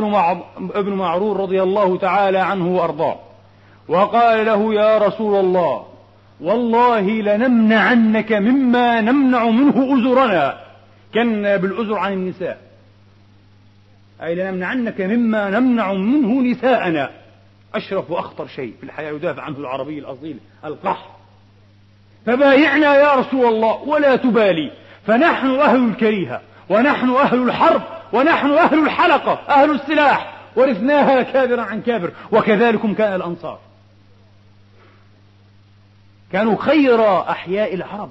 بن 0.83 0.93
معرور 0.93 1.41
رضي 1.41 1.63
الله 1.63 1.99
تعالى 1.99 2.39
عنه 2.39 2.67
وأرضاه. 2.67 3.17
وقال 3.89 4.47
له 4.47 4.75
يا 4.75 4.99
رسول 4.99 5.41
الله 5.41 5.87
والله 6.41 7.01
لنمنعنك 7.01 8.33
مما 8.33 9.01
نمنع 9.01 9.45
منه 9.45 9.99
أزرنا. 9.99 10.61
كنا 11.15 11.57
بالأزر 11.57 11.99
عن 11.99 12.13
النساء. 12.13 12.59
أي 14.23 14.35
لنمنعنك 14.35 15.01
مما 15.01 15.51
نمنع 15.51 15.93
منه 15.93 16.51
نساءنا. 16.51 17.11
أشرف 17.75 18.11
وأخطر 18.11 18.47
شيء 18.47 18.75
في 18.81 18.87
الحياة 18.87 19.13
يدافع 19.13 19.43
عنه 19.43 19.59
العربي 19.59 19.99
الأصيل 19.99 20.39
القحط 20.65 21.11
فبايعنا 22.27 22.97
يا 22.97 23.15
رسول 23.15 23.47
الله 23.47 23.83
ولا 23.83 24.17
تبالي. 24.17 24.71
فنحن 25.07 25.47
أهل 25.47 25.89
الكريهة 25.89 26.41
ونحن 26.71 27.11
أهل 27.11 27.43
الحرب 27.43 27.83
ونحن 28.13 28.51
أهل 28.51 28.85
الحلقة 28.85 29.33
أهل 29.49 29.71
السلاح. 29.71 30.35
ورثناها 30.57 31.23
كابرا 31.23 31.63
عن 31.63 31.83
كابر 31.83 32.11
وكذلكم 32.33 32.95
كان 32.95 33.15
الأنصار. 33.15 33.59
كانوا 36.35 36.57
خير 36.59 37.21
أحياء 37.31 37.75
العرب. 37.75 38.11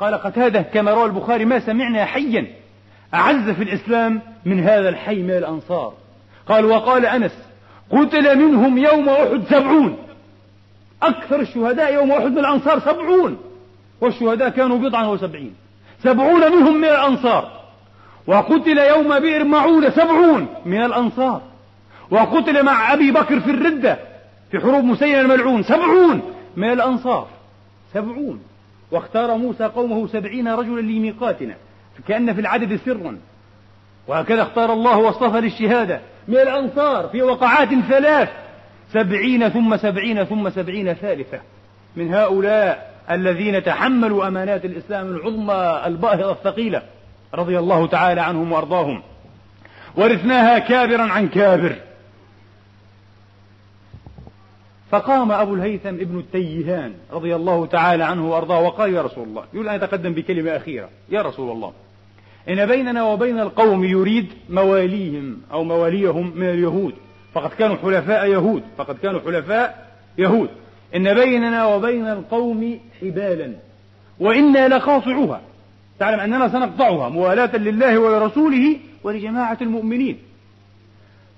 قال 0.00 0.14
قتادة 0.14 0.62
كما 0.62 0.90
روى 0.90 1.04
البخاري 1.04 1.44
ما 1.44 1.58
سمعنا 1.58 2.04
حيا 2.04 2.46
أعز 3.14 3.50
في 3.50 3.62
الإسلام 3.62 4.22
من 4.44 4.60
هذا 4.60 4.88
الحي 4.88 5.22
من 5.22 5.30
الأنصار. 5.30 5.92
قال 6.48 6.64
وقال 6.64 7.06
أنس 7.06 7.32
قتل 7.90 8.38
منهم 8.38 8.78
يوم 8.78 9.08
أحد 9.08 9.42
سبعون. 9.50 9.98
أكثر 11.02 11.40
الشهداء 11.40 11.94
يوم 11.94 12.12
أحد 12.12 12.30
من 12.30 12.38
الأنصار 12.38 12.80
سبعون. 12.80 13.38
والشهداء 14.00 14.48
كانوا 14.48 14.78
بضعا 14.78 15.06
وسبعين. 15.06 15.54
سبعون 16.02 16.52
منهم 16.52 16.76
من 16.76 16.88
الأنصار. 16.88 17.60
وقتل 18.26 18.78
يوم 18.78 19.18
بئر 19.18 19.44
معونة 19.44 19.90
سبعون 19.90 20.46
من 20.66 20.84
الأنصار. 20.84 21.42
وقتل 22.10 22.62
مع 22.62 22.92
أبي 22.92 23.10
بكر 23.10 23.40
في 23.40 23.50
الردة 23.50 23.98
في 24.50 24.60
حروب 24.60 24.84
مسيلمة 24.84 25.20
الملعون 25.20 25.62
سبعون. 25.62 26.37
من 26.58 26.70
الأنصار 26.72 27.28
سبعون. 27.94 28.42
واختار 28.90 29.36
موسى 29.36 29.64
قومه 29.64 30.06
سبعين 30.06 30.48
رجلا 30.48 30.80
لميقاتنا 30.80 31.54
كأن 32.08 32.34
في 32.34 32.40
العدد 32.40 32.80
سرا. 32.84 33.18
وهكذا 34.06 34.42
اختار 34.42 34.72
الله 34.72 34.96
واصطفى 34.96 35.40
للشهادة. 35.40 36.00
من 36.28 36.36
الأنصار 36.36 37.08
في 37.08 37.22
وقعات 37.22 37.68
ثلاث. 37.68 38.28
سبعين 38.92 39.48
ثم 39.48 39.76
سبعين 39.76 40.24
ثم 40.24 40.50
سبعين 40.50 40.94
ثالثة. 40.94 41.40
من 41.96 42.14
هؤلاء 42.14 42.94
الذين 43.10 43.64
تحملوا 43.64 44.28
أمانات 44.28 44.64
الإسلام 44.64 45.06
العظمى 45.06 45.82
الباهظة 45.86 46.32
الثقيلة 46.32 46.82
رضي 47.34 47.58
الله 47.58 47.86
تعالى 47.86 48.20
عنهم 48.20 48.52
وأرضاهم. 48.52 49.02
ورثناها 49.96 50.58
كابرا 50.58 51.02
عن 51.02 51.28
كابر. 51.28 51.76
فقام 54.90 55.32
أبو 55.32 55.54
الهيثم 55.54 55.88
ابن 55.88 56.18
التيهان 56.18 56.92
رضي 57.12 57.36
الله 57.36 57.66
تعالى 57.66 58.04
عنه 58.04 58.30
وأرضاه 58.30 58.60
وقال 58.60 58.94
يا 58.94 59.02
رسول 59.02 59.28
الله 59.28 59.44
يقول 59.54 59.68
أن 59.68 59.76
يتقدم 59.76 60.12
بكلمة 60.12 60.56
أخيرة 60.56 60.88
يا 61.08 61.22
رسول 61.22 61.50
الله 61.50 61.72
إن 62.48 62.66
بيننا 62.66 63.02
وبين 63.02 63.40
القوم 63.40 63.84
يريد 63.84 64.26
مواليهم 64.50 65.40
أو 65.52 65.64
مواليهم 65.64 66.32
من 66.36 66.48
اليهود 66.48 66.94
فقد 67.34 67.50
كانوا 67.50 67.76
حلفاء 67.76 68.26
يهود 68.26 68.62
فقد 68.78 68.98
كانوا 68.98 69.20
حلفاء 69.20 69.88
يهود 70.18 70.48
إن 70.96 71.14
بيننا 71.14 71.66
وبين 71.66 72.06
القوم 72.06 72.80
حبالا 73.00 73.52
وإنا 74.20 74.68
لقاطعوها 74.68 75.40
تعلم 75.98 76.20
أننا 76.20 76.48
سنقطعها 76.48 77.08
موالاة 77.08 77.56
لله 77.56 77.98
ولرسوله 77.98 78.76
ولجماعة 79.04 79.58
المؤمنين. 79.60 80.18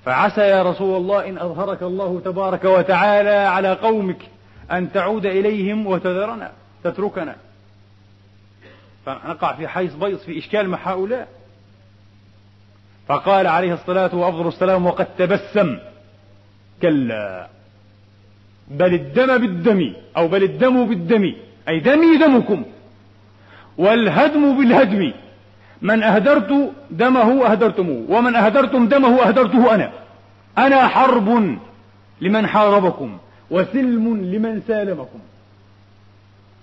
فعسى 0.04 0.40
يا 0.40 0.62
رسول 0.62 0.96
الله 0.96 1.28
إن 1.28 1.38
أظهرك 1.38 1.82
الله 1.82 2.20
تبارك 2.24 2.64
وتعالى 2.64 3.30
على 3.30 3.72
قومك 3.72 4.18
أن 4.72 4.92
تعود 4.92 5.26
إليهم 5.26 5.86
وتذرنا 5.86 6.52
تتركنا. 6.84 7.36
فنقع 9.06 9.52
في 9.52 9.68
حيث 9.68 9.94
بيص 9.94 10.24
في 10.24 10.38
إشكال 10.38 10.68
مع 10.68 10.78
هؤلاء. 10.82 11.28
فقال 13.08 13.46
عليه 13.46 13.74
الصلاة 13.74 14.14
وأفضل 14.14 14.48
السلام 14.48 14.86
وقد 14.86 15.06
تبسم. 15.18 15.78
كلا. 16.82 17.48
بل 18.68 18.94
الدم 18.94 19.38
بالدم 19.38 19.92
أو 20.16 20.28
بل 20.28 20.42
الدم 20.42 20.86
بالدم 20.86 21.34
أي 21.68 21.80
دمي 21.80 22.16
دمكم 22.16 22.64
والهدم 23.78 24.58
بالهدم. 24.58 25.12
من 25.82 26.02
أهدرت 26.02 26.72
دمه 26.90 27.46
أهدرتموه 27.46 28.04
ومن 28.08 28.36
أهدرتم 28.36 28.88
دمه 28.88 29.28
أهدرته 29.28 29.74
أنا. 29.74 29.90
أنا 30.58 30.88
حرب 30.88 31.58
لمن 32.20 32.46
حاربكم 32.46 33.18
وسلم 33.50 34.16
لمن 34.16 34.62
سالمكم. 34.68 35.18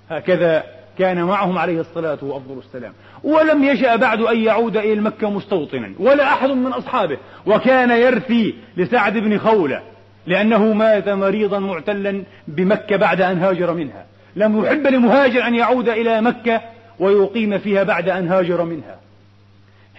هكذا 0.10 0.64
كان 0.98 1.24
معهم 1.24 1.58
عليه 1.58 1.80
الصلاة 1.80 2.18
وأفضل 2.22 2.58
السلام. 2.58 2.94
ولم 3.24 3.64
يشأ 3.64 3.96
بعد 3.96 4.22
أن 4.22 4.40
يعود 4.40 4.78
إلى 4.78 5.02
مكة 5.02 5.30
مستوطنا 5.30 5.92
ولا 6.00 6.24
أحد 6.24 6.50
من 6.50 6.74
أصحابه. 6.74 7.18
وكان 7.46 7.90
يرثي 7.90 8.56
لسعد 8.78 9.18
بن 9.18 9.38
خولة 9.38 9.82
لأنه 10.28 10.74
مات 10.74 11.10
مريضا 11.10 11.60
معتلا 11.60 12.24
بمكة 12.48 12.96
بعد 12.96 13.22
أن 13.22 13.40
هاجر 13.40 13.74
منها. 13.74 14.06
لم 14.36 14.64
يحب 14.64 14.88
لمهاجر 14.88 15.48
أن 15.48 15.56
يعود 15.56 15.90
إلى 15.90 16.22
مكة 16.22 16.62
ويقيم 17.00 17.58
فيها 17.58 17.84
بعد 17.84 18.10
أن 18.10 18.28
هاجر 18.28 18.64
منها. 18.64 19.07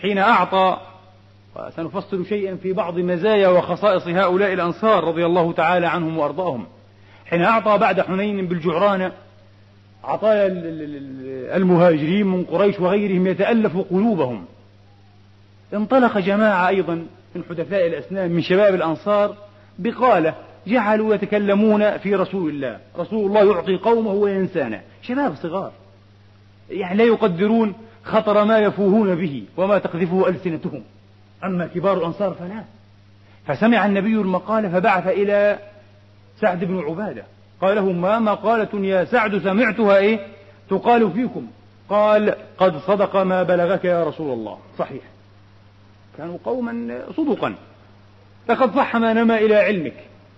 حين 0.02 0.18
أعطى 0.18 0.78
وسنفصل 1.56 2.26
شيئا 2.26 2.56
في 2.56 2.72
بعض 2.72 2.98
مزايا 2.98 3.48
وخصائص 3.48 4.08
هؤلاء 4.08 4.52
الأنصار 4.52 5.04
رضي 5.04 5.26
الله 5.26 5.52
تعالى 5.52 5.86
عنهم 5.86 6.18
وأرضاهم. 6.18 6.66
حين 7.26 7.42
أعطى 7.42 7.78
بعد 7.78 8.00
حنين 8.00 8.46
بالجعرانة 8.46 9.12
عطايا 10.04 10.46
المهاجرين 11.56 12.26
من 12.26 12.44
قريش 12.44 12.80
وغيرهم 12.80 13.26
يتألف 13.26 13.76
قلوبهم. 13.76 14.44
انطلق 15.74 16.18
جماعة 16.18 16.68
أيضا 16.68 17.06
من 17.34 17.42
حدثاء 17.48 17.86
الأسنان 17.86 18.30
من 18.30 18.42
شباب 18.42 18.74
الأنصار 18.74 19.34
بقالة 19.78 20.34
جعلوا 20.66 21.14
يتكلمون 21.14 21.98
في 21.98 22.14
رسول 22.14 22.50
الله. 22.50 22.78
رسول 22.98 23.26
الله 23.26 23.54
يعطي 23.54 23.76
قومه 23.76 24.12
وينسانا 24.12 24.80
شباب 25.02 25.34
صغار. 25.34 25.72
يعني 26.70 26.98
لا 26.98 27.04
يقدرون 27.04 27.74
خطر 28.04 28.44
ما 28.44 28.58
يفوهون 28.58 29.14
به 29.14 29.44
وما 29.56 29.78
تقذفه 29.78 30.28
ألسنتهم. 30.28 30.82
أما 31.44 31.66
كبار 31.66 31.98
الأنصار 31.98 32.34
فلا. 32.34 32.64
فسمع 33.46 33.86
النبي 33.86 34.14
المقالة 34.14 34.68
فبعث 34.68 35.06
إلى 35.06 35.58
سعد 36.40 36.64
بن 36.64 36.78
عبادة. 36.78 37.24
قال 37.60 37.76
له 37.76 37.92
ما 37.92 38.18
مقالة 38.18 38.86
يا 38.86 39.04
سعد؟ 39.04 39.38
سمعتها 39.38 39.96
إيه؟ 39.96 40.26
تقال 40.70 41.12
فيكم. 41.12 41.46
قال 41.88 42.34
قد 42.58 42.78
صدق 42.78 43.16
ما 43.16 43.42
بلغك 43.42 43.84
يا 43.84 44.04
رسول 44.04 44.32
الله. 44.32 44.58
صحيح. 44.78 45.02
كانوا 46.18 46.38
قوما 46.44 46.98
صدقا. 47.16 47.54
لقد 48.48 48.74
صح 48.76 48.96
ما 48.96 49.12
نما 49.12 49.38
إلى 49.38 49.56
علمك 49.56 49.94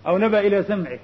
أو 0.06 0.18
نبى 0.18 0.38
إلى 0.38 0.62
سمعك. 0.62 1.00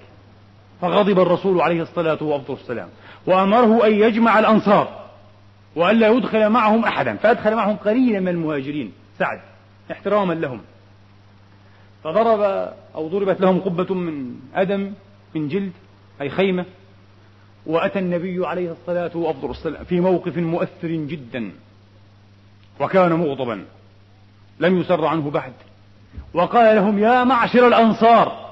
فغضب 0.80 1.20
الرسول 1.20 1.60
عليه 1.60 1.82
الصلاة 1.82 2.42
والسلام. 2.48 2.88
وأمره 3.26 3.86
أن 3.86 3.92
يجمع 3.92 4.38
الأنصار. 4.38 5.05
وألا 5.76 6.08
يدخل 6.08 6.48
معهم 6.48 6.84
أحدا 6.84 7.16
فأدخل 7.16 7.54
معهم 7.54 7.76
قليلا 7.76 8.20
من 8.20 8.28
المهاجرين. 8.28 8.92
سعد 9.18 9.40
احتراما 9.90 10.32
لهم. 10.32 10.60
فضرب 12.04 12.40
أو 12.94 13.08
ضربت 13.08 13.40
لهم 13.40 13.60
قبة 13.60 13.94
من 13.94 14.34
أدم 14.54 14.92
من 15.34 15.48
جلد 15.48 15.72
أي 16.20 16.28
خيمة. 16.30 16.64
وأتى 17.66 17.98
النبي 17.98 18.46
عليه 18.46 18.72
الصلاة 18.72 19.16
والسلام 19.16 19.84
في 19.84 20.00
موقف 20.00 20.36
مؤثر 20.36 20.88
جدا. 20.88 21.52
وكان 22.80 23.12
مغضبا. 23.12 23.64
لم 24.60 24.80
يسر 24.80 25.06
عنه 25.06 25.30
بعد 25.30 25.52
وقال 26.34 26.76
لهم 26.76 26.98
يا 26.98 27.24
معشر 27.24 27.68
الأنصار 27.68 28.46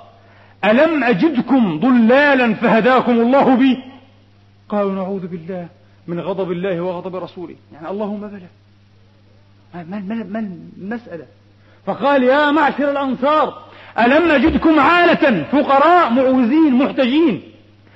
ألم 0.65 1.05
أجدكم 1.05 1.81
ضلالا 1.81 2.55
فهداكم 2.55 3.13
الله 3.13 3.57
بي؟ 3.57 3.77
قالوا 4.69 4.93
نعوذ 4.93 5.27
بالله. 5.27 5.69
من 6.07 6.21
غضب 6.21 6.53
الله 6.53 6.81
وغضب 6.81 7.17
رسوله. 7.17 7.55
يعني 7.73 7.90
اللهم 7.90 8.21
بلى 8.21 8.49
ما, 9.75 10.01
ما, 10.01 10.25
ما 10.25 10.38
المسألة؟ 10.79 11.27
فقال 11.87 12.23
يا 12.23 12.51
معشر 12.51 12.90
الأنصار 12.90 13.62
ألم 13.99 14.33
نجدكم 14.33 14.81
عالة 14.81 15.43
فقراء 15.43 16.11
معوزين 16.11 16.75
محتجين 16.75 17.43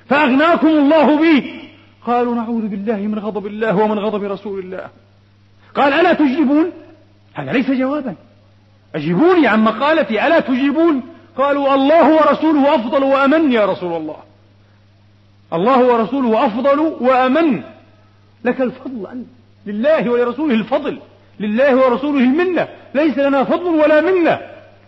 فأغناكم 0.09 0.67
الله 0.67 1.19
بي 1.19 1.59
قالوا 2.05 2.35
نعوذ 2.35 2.67
بالله 2.67 2.97
من 2.97 3.19
غضب 3.19 3.47
الله 3.47 3.75
ومن 3.75 3.99
غضب 3.99 4.23
رسول 4.23 4.59
الله. 4.59 4.89
قال 5.75 5.93
ألا 5.93 6.13
تجيبون؟ 6.13 6.71
هذا 7.33 7.51
ليس 7.51 7.71
جوابا. 7.71 8.15
أجيبوني 8.95 9.47
عن 9.47 9.63
مقالتي 9.63 10.27
ألا 10.27 10.39
تجيبون؟ 10.39 11.03
قالوا 11.37 11.75
الله 11.75 12.15
ورسوله 12.15 12.75
أفضل 12.75 13.03
وأمن 13.03 13.51
يا 13.51 13.65
رسول 13.65 14.01
الله. 14.01 14.17
الله 15.53 15.93
ورسوله 15.93 16.45
أفضل 16.45 16.79
وأمن. 16.79 17.63
لك 18.43 18.61
الفضل 18.61 19.07
أنت. 19.07 19.27
لله 19.65 20.09
ولرسوله 20.09 20.53
الفضل. 20.53 20.99
لله 21.39 21.75
ورسوله 21.75 22.19
المنة. 22.19 22.67
ليس 22.93 23.17
لنا 23.17 23.43
فضل 23.43 23.67
ولا 23.67 24.01
منة. 24.01 24.39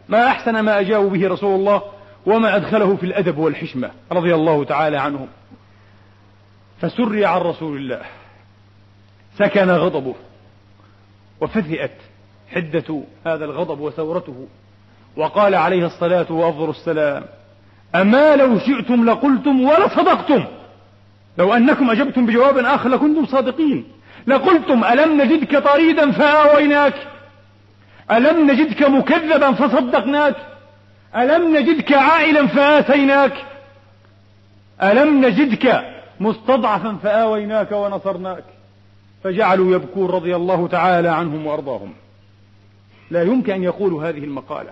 ما 0.10 0.28
أحسن 0.28 0.60
ما 0.60 0.80
أجابوا 0.80 1.10
به 1.10 1.28
رسول 1.28 1.60
الله 1.60 1.82
وما 2.26 2.56
أدخله 2.56 2.96
في 2.96 3.06
الأدب 3.06 3.38
والحشمة. 3.38 3.92
رضي 4.12 4.36
الله 4.36 4.64
تعالى 4.64 4.98
عنهم. 4.98 5.28
فسري 6.82 7.26
عن 7.26 7.42
رسول 7.42 7.78
الله. 7.78 8.02
سكن 9.40 9.70
غضبه. 9.70 10.16
وفثئت 11.42 11.92
حدة 12.52 13.04
هذا 13.26 13.46
الغضب 13.46 13.80
وثورته. 13.80 14.48
وقال 15.18 15.56
عليه 15.56 15.86
الصلاة 15.86 16.32
وأفضل 16.32 16.70
السلام 16.70 17.24
أما 17.96 18.36
لو 18.36 18.60
شئتم 18.60 19.10
لقلتم 19.10 19.62
ولصدقتم. 19.62 20.46
لو 21.38 21.54
أنكم 21.54 21.90
أجبتم 21.90 22.26
بجواب 22.26 22.58
آخر 22.58 22.90
لكنتم 22.90 23.26
صادقين. 23.26 23.86
لقلتم 24.28 24.84
ألم 24.84 25.22
نجدك 25.22 25.58
طريدا 25.58 26.12
فآويناك؟ 26.12 26.94
ألم 28.12 28.52
نجدك 28.52 28.84
مكذبا 28.84 29.52
فصدقناك؟ 29.52 30.36
ألم 31.16 31.58
نجدك 31.58 31.94
عائلا 31.94 32.48
فآتيناك؟ 32.48 33.34
ألم 34.84 35.26
نجدك 35.26 35.86
مستضعفا 36.20 36.98
فآويناك 37.04 37.72
ونصرناك؟ 37.72 38.44
فجعلوا 39.24 39.76
يبكون 39.76 40.10
رضي 40.10 40.36
الله 40.36 40.68
تعالى 40.68 41.10
عنهم 41.10 41.48
وأرضاهم. 41.48 41.94
لا 43.12 43.24
يمكن 43.24 43.54
أن 43.54 43.64
يقولوا 43.64 44.10
هذه 44.10 44.24
المقالة. 44.24 44.72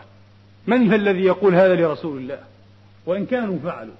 من 0.67 0.93
الذي 0.93 1.24
يقول 1.24 1.56
هذا 1.56 1.76
لرسول 1.76 2.17
الله؟ 2.17 2.39
وإن 3.06 3.26
كانوا 3.26 3.58
فعلوا. 3.63 3.93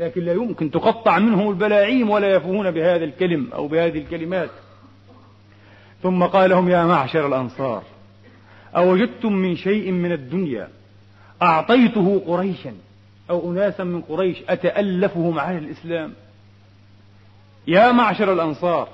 لكن 0.00 0.24
لا 0.24 0.32
يمكن 0.32 0.70
تقطع 0.70 1.18
منهم 1.18 1.50
البلاعيم 1.50 2.10
ولا 2.10 2.34
يفهمون 2.34 2.70
بهذا 2.70 3.04
الكلم 3.04 3.48
أو 3.54 3.68
بهذه 3.68 3.98
الكلمات. 3.98 4.50
ثم 6.02 6.24
قال 6.24 6.50
لهم 6.50 6.68
يا 6.68 6.84
معشر 6.84 7.26
الأنصار 7.26 7.82
أوجدتم 8.76 9.32
من 9.32 9.56
شيء 9.56 9.90
من 9.90 10.12
الدنيا؟ 10.12 10.68
أعطيته 11.42 12.22
قريشا 12.26 12.72
أو 13.30 13.52
أناسا 13.52 13.84
من 13.84 14.02
قريش 14.02 14.36
أتألفهم 14.48 15.38
على 15.38 15.58
الإسلام؟ 15.58 16.12
يا 17.66 17.92
معشر 17.92 18.32
الأنصار 18.32 18.88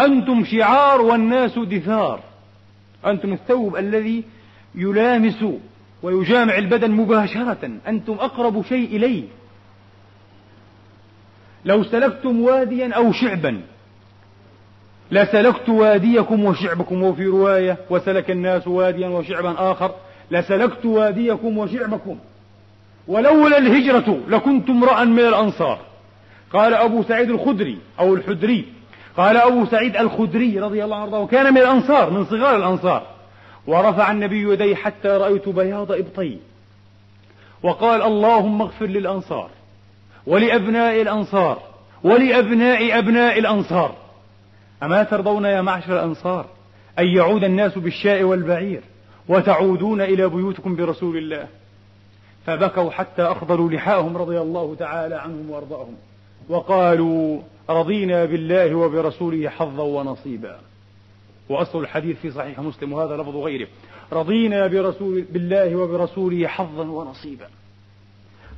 أنتم 0.00 0.44
شعار 0.44 1.00
والناس 1.00 1.58
دثار. 1.58 2.20
أنتم 3.06 3.32
الثوب 3.32 3.76
الذي 3.76 4.24
يلامس 4.74 5.44
ويجامع 6.02 6.58
البدن 6.58 6.90
مباشرة. 6.90 7.70
أنتم 7.88 8.12
أقرب 8.12 8.62
شيء 8.62 8.96
إليه. 8.96 9.24
لو 11.64 11.84
سلكتم 11.84 12.40
واديا 12.40 12.92
أو 12.94 13.12
شعبا 13.12 13.60
لسلكت 15.10 15.68
واديكم 15.68 16.44
وشعبكم 16.44 17.02
وفي 17.02 17.26
رواية 17.26 17.78
وسلك 17.90 18.30
الناس 18.30 18.68
واديا 18.68 19.08
وشعبا 19.08 19.72
آخر 19.72 19.94
لسلكت 20.30 20.84
واديكم 20.84 21.58
وشعبكم. 21.58 22.18
ولولا 23.08 23.58
الهجرة 23.58 24.20
لكنت 24.28 24.70
امرأ 24.70 25.04
من 25.04 25.18
الأنصار. 25.18 25.78
قال 26.52 26.74
أبو 26.74 27.02
سعيد 27.02 27.30
الخدري 27.30 27.78
أو 28.00 28.14
الحدري 28.14 28.64
قال 29.16 29.36
أبو 29.36 29.66
سعيد 29.66 29.96
الخدري 29.96 30.60
رضي 30.60 30.84
الله 30.84 30.96
عنه 30.96 31.18
وكان 31.18 31.54
من 31.54 31.60
الأنصار 31.60 32.10
من 32.10 32.24
صغار 32.24 32.56
الأنصار. 32.56 33.06
ورفع 33.66 34.12
النبي 34.12 34.52
يديه 34.52 34.74
حتى 34.74 35.08
رأيت 35.08 35.48
بياض 35.48 35.92
إبطي 35.92 36.38
وقال 37.62 38.02
اللهم 38.02 38.62
اغفر 38.62 38.86
للأنصار. 38.86 39.50
ولأبناء 40.26 41.02
الأنصار 41.02 41.62
ولأبناء 42.04 42.98
أبناء 42.98 43.38
الأنصار. 43.38 43.96
أما 44.82 45.02
ترضون 45.02 45.44
يا 45.44 45.60
معشر 45.62 45.92
الأنصار 45.92 46.46
أن 46.98 47.06
يعود 47.06 47.44
الناس 47.44 47.78
بالشاء 47.78 48.22
والبعير 48.22 48.82
وتعودون 49.28 50.00
إلى 50.00 50.28
بيوتكم 50.28 50.76
برسول 50.76 51.16
الله؟ 51.16 51.48
فبكوا 52.46 52.90
حتى 52.90 53.22
أخضروا 53.22 53.70
لحاهم 53.70 54.16
رضي 54.16 54.40
الله 54.40 54.74
تعالى 54.74 55.14
عنهم 55.14 55.50
وأرضاهم 55.50 55.94
وقالوا 56.48 57.40
رضينا 57.70 58.24
بالله 58.24 58.74
وبرسوله 58.74 59.48
حظا 59.48 59.82
ونصيبا. 59.82 60.58
وأصل 61.48 61.80
الحديث 61.80 62.18
في 62.18 62.30
صحيح 62.30 62.60
مسلم 62.60 62.92
وهذا 62.92 63.16
لفظ 63.16 63.36
غيره. 63.36 63.66
رضينا 64.12 64.66
برسول 64.66 65.22
بالله 65.22 65.76
وبرسوله 65.76 66.46
حظا 66.46 66.84
ونصيبا. 66.84 67.46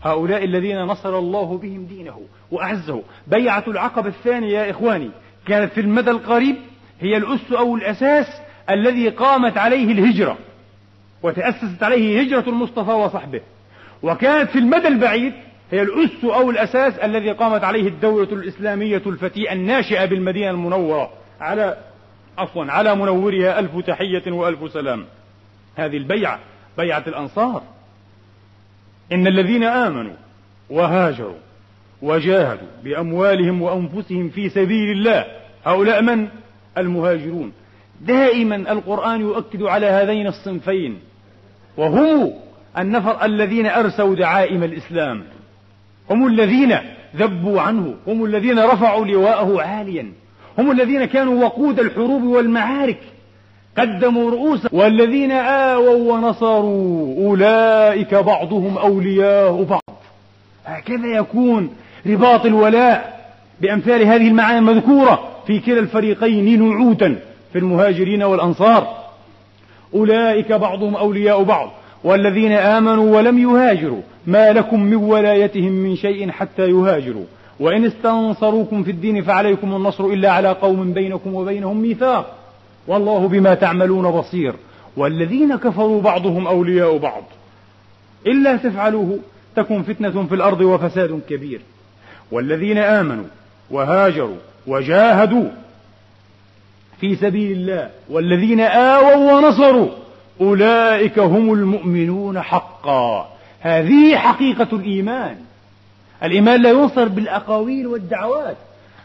هؤلاء 0.04 0.44
الذين 0.44 0.82
نصر 0.82 1.18
الله 1.18 1.58
بهم 1.58 1.86
دينه 1.86 2.20
وأعزه. 2.50 3.02
بيعة 3.26 3.64
العقبة 3.68 4.08
الثانية 4.08 4.58
يا 4.58 4.70
إخواني 4.70 5.10
كانت 5.46 5.72
في 5.72 5.80
المدى 5.80 6.10
القريب 6.10 6.56
هي 7.00 7.16
الأس 7.16 7.52
أو 7.52 7.76
الأساس 7.76 8.26
الذي 8.70 9.08
قامت 9.08 9.58
عليه 9.58 9.92
الهجرة 9.92 10.38
وتأسست 11.22 11.82
عليه 11.82 12.20
هجرة 12.20 12.48
المصطفى 12.48 12.90
وصحبه. 12.90 13.40
وكانت 14.02 14.50
في 14.50 14.58
المدى 14.58 14.88
البعيد 14.88 15.32
هي 15.70 15.82
الأس 15.82 16.24
أو 16.24 16.50
الأساس 16.50 16.94
الذي 16.94 17.32
قامت 17.32 17.64
عليه 17.64 17.88
الدولة 17.88 18.32
الإسلامية 18.32 19.02
الفتية 19.06 19.52
الناشئة 19.52 20.04
بالمدينة 20.04 20.50
المنورة 20.50 21.10
على 21.40 21.76
عفوا 22.38 22.64
على 22.64 22.94
منورها 22.94 23.58
ألف 23.58 23.78
تحية 23.86 24.32
وألف 24.32 24.72
سلام. 24.72 25.04
هذه 25.76 25.96
البيعة 25.96 26.38
بيعة 26.78 27.04
الأنصار. 27.06 27.62
إن 29.12 29.26
الذين 29.26 29.62
آمنوا 29.64 30.14
وهاجروا 30.70 31.38
وجاهدوا 32.02 32.68
بأموالهم 32.84 33.62
وأنفسهم 33.62 34.28
في 34.28 34.48
سبيل 34.48 34.90
الله 34.90 35.24
هؤلاء 35.64 36.02
من؟ 36.02 36.28
المهاجرون. 36.78 37.52
دائما 38.00 38.56
القرآن 38.56 39.20
يؤكد 39.20 39.62
على 39.62 39.86
هذين 39.86 40.26
الصنفين 40.26 40.98
وهم 41.76 42.32
النفر 42.78 43.24
الذين 43.24 43.66
أرسوا 43.66 44.14
دعائم 44.14 44.62
الإسلام. 44.62 45.24
هم 46.10 46.26
الذين 46.26 46.76
ذبوا 47.16 47.60
عنه 47.60 47.94
هم 48.06 48.24
الذين 48.24 48.58
رفعوا 48.58 49.04
لواءه 49.04 49.62
عاليا. 49.62 50.12
هم 50.58 50.70
الذين 50.70 51.04
كانوا 51.04 51.44
وقود 51.44 51.80
الحروب 51.80 52.22
والمعارك. 52.22 53.00
قدموا 53.78 54.30
رؤوسا 54.30 54.68
والذين 54.72 55.32
آووا 55.32 56.12
ونصروا 56.12 57.16
أولئك 57.26 58.14
بعضهم 58.14 58.78
أولياء 58.78 59.62
بعض. 59.62 59.80
هكذا 60.64 61.06
يكون 61.06 61.70
رباط 62.06 62.46
الولاء 62.46 63.20
بأمثال 63.60 64.02
هذه 64.02 64.28
المعاني 64.28 64.58
المذكورة 64.58 65.28
في 65.46 65.60
كلا 65.60 65.80
الفريقين 65.80 66.68
نعوتا 66.68 67.16
في 67.52 67.58
المهاجرين 67.58 68.22
والأنصار. 68.22 68.88
أولئك 69.94 70.52
بعضهم 70.52 70.96
أولياء 70.96 71.42
بعض. 71.42 71.70
والذين 72.04 72.52
آمنوا 72.52 73.16
ولم 73.16 73.38
يهاجروا. 73.38 74.00
ما 74.26 74.52
لكم 74.52 74.82
من 74.82 74.96
ولايتهم 74.96 75.72
من 75.72 75.96
شيء 75.96 76.30
حتى 76.30 76.70
يهاجروا. 76.70 77.24
وإن 77.60 77.84
استنصروكم 77.84 78.82
في 78.82 78.90
الدين 78.90 79.22
فعليكم 79.22 79.76
النصر 79.76 80.04
إلا 80.04 80.30
على 80.30 80.48
قوم 80.48 80.92
بينكم 80.92 81.34
وبينهم 81.34 81.76
ميثاق. 81.76 82.43
والله 82.86 83.28
بما 83.28 83.54
تعملون 83.54 84.10
بصير. 84.10 84.54
والذين 84.96 85.56
كفروا 85.56 86.02
بعضهم 86.02 86.46
أولياء 86.46 86.96
بعض. 86.96 87.22
إلا 88.26 88.56
تفعلوه 88.56 89.18
تكن 89.56 89.82
فتنة 89.82 90.26
في 90.26 90.34
الأرض 90.34 90.60
وفساد 90.60 91.20
كبير. 91.28 91.60
والذين 92.32 92.78
آمنوا 92.78 93.24
وهاجروا 93.70 94.36
وجاهدوا 94.66 95.48
في 97.00 97.16
سبيل 97.16 97.52
الله 97.52 97.90
والذين 98.10 98.60
آووا 98.60 99.32
ونصروا 99.32 99.88
أولئك 100.40 101.18
هم 101.18 101.52
المؤمنون 101.52 102.42
حقا. 102.42 103.28
هذه 103.60 104.16
حقيقة 104.16 104.68
الإيمان. 104.72 105.36
الإيمان 106.22 106.62
لا 106.62 106.70
ينصر 106.70 107.08
بالأقاويل 107.08 107.86
والدعوات. 107.86 108.56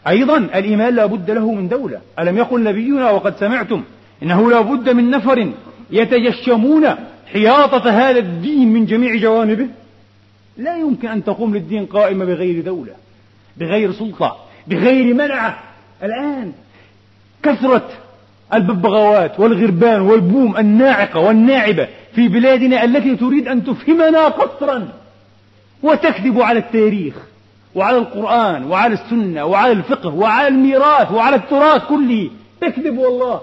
أيضا 0.08 0.36
الإيمان 0.36 0.94
لا 0.94 1.06
بد 1.06 1.30
له 1.30 1.52
من 1.52 1.68
دولة. 1.68 2.00
ألم 2.18 2.38
يقل 2.38 2.64
نبينا 2.64 3.10
وقد 3.10 3.36
سمعتم 3.36 3.82
إنه 4.22 4.50
لا 4.50 4.60
بد 4.60 4.88
من 4.88 5.10
نفر 5.10 5.52
يتجشمون 5.90 6.86
حياطة 7.32 7.90
هذا 7.90 8.18
الدين 8.18 8.72
من 8.72 8.86
جميع 8.86 9.16
جوانبه؟ 9.16 9.68
لا 10.56 10.76
يمكن 10.76 11.08
أن 11.08 11.24
تقوم 11.24 11.54
للدين 11.54 11.86
قائمة 11.86 12.24
بغير 12.24 12.64
دولة 12.64 12.92
بغير 13.56 13.92
سلطة 13.92 14.36
بغير 14.66 15.14
منعة 15.14 15.58
الآن 16.02 16.52
كثرة 17.42 17.88
الببغاوات 18.54 19.40
والغربان 19.40 20.00
والبوم 20.00 20.56
الناعقة 20.56 21.20
والناعبة 21.20 21.88
في 22.14 22.28
بلادنا 22.28 22.84
التي 22.84 23.16
تريد 23.16 23.48
أن 23.48 23.64
تفهمنا 23.64 24.28
قصرا 24.28 24.88
وتكذب 25.82 26.40
على 26.40 26.58
التاريخ. 26.58 27.14
وعلى 27.74 27.98
القرآن 27.98 28.64
وعلى 28.64 28.94
السنة 28.94 29.44
وعلى 29.44 29.72
الفقه 29.72 30.14
وعلى 30.14 30.48
الميراث 30.48 31.12
وعلى 31.12 31.36
التراث 31.36 31.82
كله. 31.82 32.30
تكذب 32.60 32.98
والله 32.98 33.40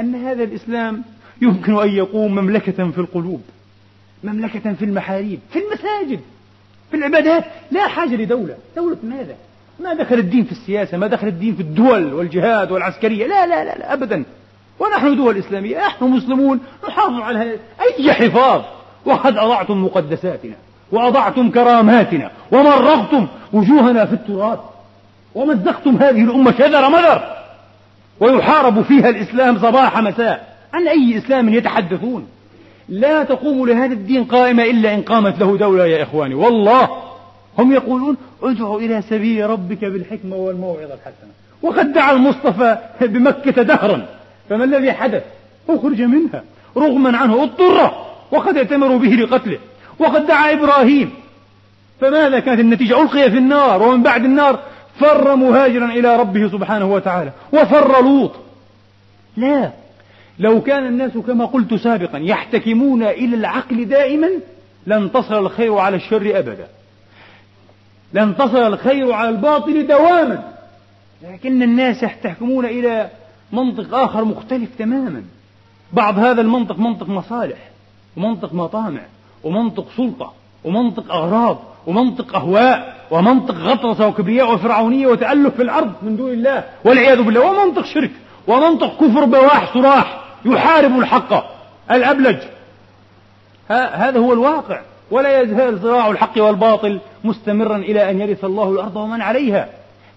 أن 0.00 0.14
هذا 0.14 0.44
الإسلام 0.44 1.02
يمكن 1.42 1.78
أن 1.78 1.88
يقوم 1.88 2.34
مملكة 2.34 2.90
في 2.90 2.98
القلوب 2.98 3.42
مملكة 4.24 4.72
في 4.72 4.84
المحاريب 4.84 5.40
في 5.52 5.58
المساجد 5.58 6.20
في 6.90 6.96
العبادات. 6.96 7.44
لا 7.70 7.88
حاجة 7.88 8.14
لدولة. 8.16 8.56
دولة 8.76 8.96
ماذا؟ 9.02 9.34
ما 9.80 9.94
دخل 9.94 10.14
الدين 10.14 10.44
في 10.44 10.52
السياسة 10.52 10.98
ما 10.98 11.06
دخل 11.06 11.26
الدين 11.26 11.54
في 11.54 11.60
الدول 11.60 12.14
والجهاد 12.14 12.72
والعسكرية. 12.72 13.26
لا 13.26 13.46
لا 13.46 13.64
لا, 13.64 13.78
لا 13.78 13.92
أبدا. 13.92 14.24
ونحن 14.78 15.16
دول 15.16 15.38
إسلامية 15.38 15.78
نحن 15.78 16.04
مسلمون 16.04 16.60
نحافظ 16.88 17.20
على 17.20 17.58
أي 17.80 18.12
حفاظ؟ 18.12 18.62
وقد 19.04 19.36
أضعتم 19.36 19.84
مقدساتنا. 19.84 20.54
وأضعتم 20.92 21.50
كراماتنا 21.50 22.30
ومرغتم 22.52 23.26
وجوهنا 23.52 24.04
في 24.04 24.12
التراث 24.12 24.58
ومزقتم 25.34 25.96
هذه 25.96 26.24
الأمة 26.24 26.54
شذر 26.58 26.88
مذر 26.88 27.22
ويحارب 28.20 28.82
فيها 28.82 29.08
الإسلام 29.08 29.58
صباح 29.58 29.98
مساء. 29.98 30.58
عن 30.72 30.88
أي 30.88 31.18
إسلام 31.18 31.48
يتحدثون؟ 31.48 32.28
لا 32.88 33.24
تقوم 33.24 33.68
لهذا 33.68 33.92
الدين 33.92 34.24
قائمة 34.24 34.62
إلا 34.62 34.94
إن 34.94 35.02
قامت 35.02 35.40
له 35.40 35.56
دولة 35.56 35.86
يا 35.86 36.02
إخواني. 36.02 36.34
والله 36.34 36.88
هم 37.58 37.72
يقولون 37.72 38.16
ادعوا 38.42 38.80
إلى 38.80 39.02
سبيل 39.02 39.50
ربك 39.50 39.84
بالحكمة 39.84 40.36
والموعظة 40.36 40.94
الحسنة. 40.94 41.30
وقد 41.62 41.92
دعا 41.92 42.12
المصطفى 42.12 42.78
بمكة 43.00 43.62
دهرا. 43.62 44.06
فما 44.50 44.64
الذي 44.64 44.92
حدث؟ 44.92 45.22
أخرج 45.68 46.02
منها. 46.02 46.42
رغما 46.76 47.18
عنه 47.18 47.42
اضطر 47.42 47.92
وقد 48.30 48.56
ائتمروا 48.56 48.98
به 48.98 49.08
لقتله. 49.08 49.58
وقد 49.98 50.26
دعا 50.26 50.52
إبراهيم. 50.52 51.10
فماذا 52.00 52.40
كانت 52.40 52.60
النتيجة؟ 52.60 53.02
ألقي 53.02 53.30
في 53.30 53.38
النار 53.38 53.82
ومن 53.82 54.02
بعد 54.02 54.24
النار 54.24 54.58
فر 55.00 55.36
مهاجرا 55.36 55.86
إلى 55.86 56.16
ربه 56.16 56.48
سبحانه 56.48 56.92
وتعالى 56.92 57.32
وفر 57.52 58.02
لوط. 58.02 58.32
لا 59.36 59.70
لو 60.38 60.62
كان 60.62 60.86
الناس 60.86 61.12
كما 61.12 61.44
قلت 61.44 61.74
سابقا 61.74 62.18
يحتكمون 62.18 63.02
إلى 63.02 63.36
العقل 63.36 63.84
دائما 63.84 64.30
لانتصر 64.86 65.38
الخير 65.38 65.74
على 65.74 65.96
الشر 65.96 66.38
أبدا. 66.38 66.66
لانتصر 68.12 68.66
الخير 68.66 69.12
على 69.12 69.28
الباطل 69.28 69.86
دواما. 69.86 70.52
لكن 71.22 71.62
الناس 71.62 72.02
يحتكمون 72.02 72.64
إلى 72.64 73.10
منطق 73.52 73.94
آخر 73.94 74.24
مختلف 74.24 74.68
تماما. 74.78 75.22
بعض 75.92 76.18
هذا 76.18 76.40
المنطق 76.40 76.78
منطق 76.78 77.08
مصالح 77.08 77.58
ومنطق 78.16 78.54
مطامع. 78.54 79.00
ومنطق 79.44 79.86
سلطة 79.96 80.32
ومنطق 80.64 81.12
أغراض 81.12 81.58
ومنطق 81.86 82.36
أهواء 82.36 82.94
ومنطق 83.10 83.54
غطرسة 83.54 84.06
وكبرياء 84.06 84.54
وفرعونية 84.54 85.06
وتألف 85.06 85.54
في 85.54 85.62
الأرض 85.62 85.92
من 86.02 86.16
دون 86.16 86.32
الله 86.32 86.64
والعياذ 86.84 87.22
بالله 87.22 87.40
ومنطق 87.40 87.84
شرك 87.84 88.10
ومنطق 88.46 88.96
كفر 89.00 89.24
بواح 89.24 89.74
صراح 89.74 90.20
يحارب 90.44 90.98
الحق 90.98 91.44
الأبلج. 91.90 92.36
هذا 93.68 94.18
هو 94.18 94.32
الواقع 94.32 94.80
ولا 95.10 95.40
يزال 95.40 95.82
صراع 95.82 96.10
الحق 96.10 96.42
والباطل 96.42 97.00
مستمرا 97.24 97.76
إلى 97.76 98.10
أن 98.10 98.20
يرث 98.20 98.44
الله 98.44 98.70
الأرض 98.70 98.96
ومن 98.96 99.22
عليها. 99.22 99.68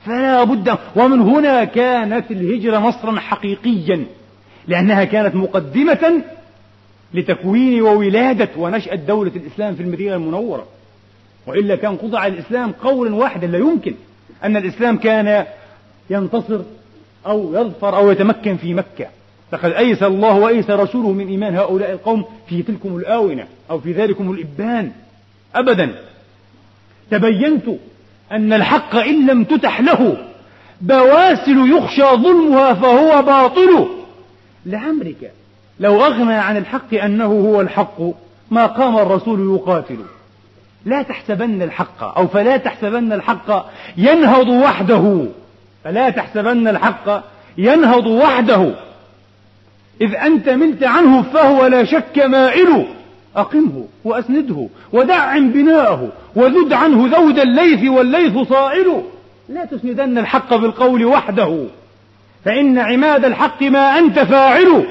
فلا 0.05 0.43
بد 0.43 0.77
ومن 0.95 1.21
هنا 1.21 1.63
كانت 1.63 2.31
الهجرة 2.31 2.77
نصرا 2.77 3.19
حقيقيا 3.19 4.05
لأنها 4.67 5.03
كانت 5.03 5.35
مقدمة 5.35 6.21
لتكوين 7.13 7.81
وولادة 7.81 8.49
ونشأة 8.57 8.95
دولة 8.95 9.31
الإسلام 9.35 9.75
في 9.75 9.83
المدينة 9.83 10.15
المنورة. 10.15 10.67
وإلا 11.47 11.75
كان 11.75 11.95
قضع 11.95 12.27
الإسلام 12.27 12.71
قولا 12.71 13.15
واحدا 13.15 13.47
لا 13.47 13.57
يمكن 13.57 13.93
أن 14.43 14.57
الإسلام 14.57 14.97
كان 14.97 15.45
ينتصر 16.09 16.59
أو 17.25 17.53
يظفر 17.53 17.97
أو 17.97 18.11
يتمكن 18.11 18.57
في 18.57 18.73
مكة. 18.73 19.07
لقد 19.53 19.71
أيس 19.71 20.03
الله 20.03 20.33
وأيس 20.33 20.69
رسوله 20.69 21.11
من 21.11 21.27
إيمان 21.27 21.55
هؤلاء 21.55 21.91
القوم 21.91 22.25
في 22.47 22.63
تلكم 22.63 22.97
الآونة 22.97 23.47
أو 23.69 23.79
في 23.79 23.91
ذلكم 23.91 24.31
الإبان. 24.31 24.91
أبدا 25.55 25.95
تبينت 27.11 27.65
أن 28.31 28.53
الحق 28.53 28.95
إن 28.95 29.27
لم 29.27 29.43
تتح 29.43 29.81
له 29.81 30.17
بواسل 30.81 31.71
يخشى 31.77 32.03
ظلمها 32.03 32.73
فهو 32.73 33.21
باطل. 33.21 33.87
لعمرك 34.65 35.31
لو 35.81 36.05
أغنى 36.05 36.33
عن 36.33 36.57
الحق 36.57 36.93
أنه 36.93 37.25
هو 37.25 37.61
الحق 37.61 38.01
ما 38.51 38.65
قام 38.65 38.97
الرسول 38.97 39.55
يقاتل. 39.55 39.97
لا 40.85 41.01
تحسبن 41.01 41.61
الحق 41.61 42.17
أو 42.17 42.27
فلا 42.27 42.57
تحسبن 42.57 43.13
الحق 43.13 43.65
ينهض 43.97 44.47
وحده. 44.47 45.25
فلا 45.83 46.09
تحسبن 46.09 46.67
الحق 46.67 47.23
ينهض 47.57 48.05
وحده. 48.05 48.71
إذ 50.01 50.15
أنت 50.15 50.49
ملت 50.49 50.83
عنه 50.83 51.21
فهو 51.21 51.65
لا 51.65 51.83
شك 51.83 52.19
مائل 52.19 52.85
أقمه 53.35 53.85
وأسنده 54.03 54.67
ودعم 54.93 55.51
بناءه 55.51 56.11
وذد 56.35 56.73
عنه 56.73 57.17
ذود 57.17 57.39
الليث 57.39 57.89
والليث 57.89 58.37
صائل 58.47 59.01
لا 59.49 59.65
تسندن 59.65 60.17
الحق 60.17 60.55
بالقول 60.55 61.05
وحده. 61.05 61.65
فإن 62.45 62.79
عماد 62.79 63.25
الحق 63.25 63.63
ما 63.63 63.99
أنت 63.99 64.19
فاعل 64.19 64.85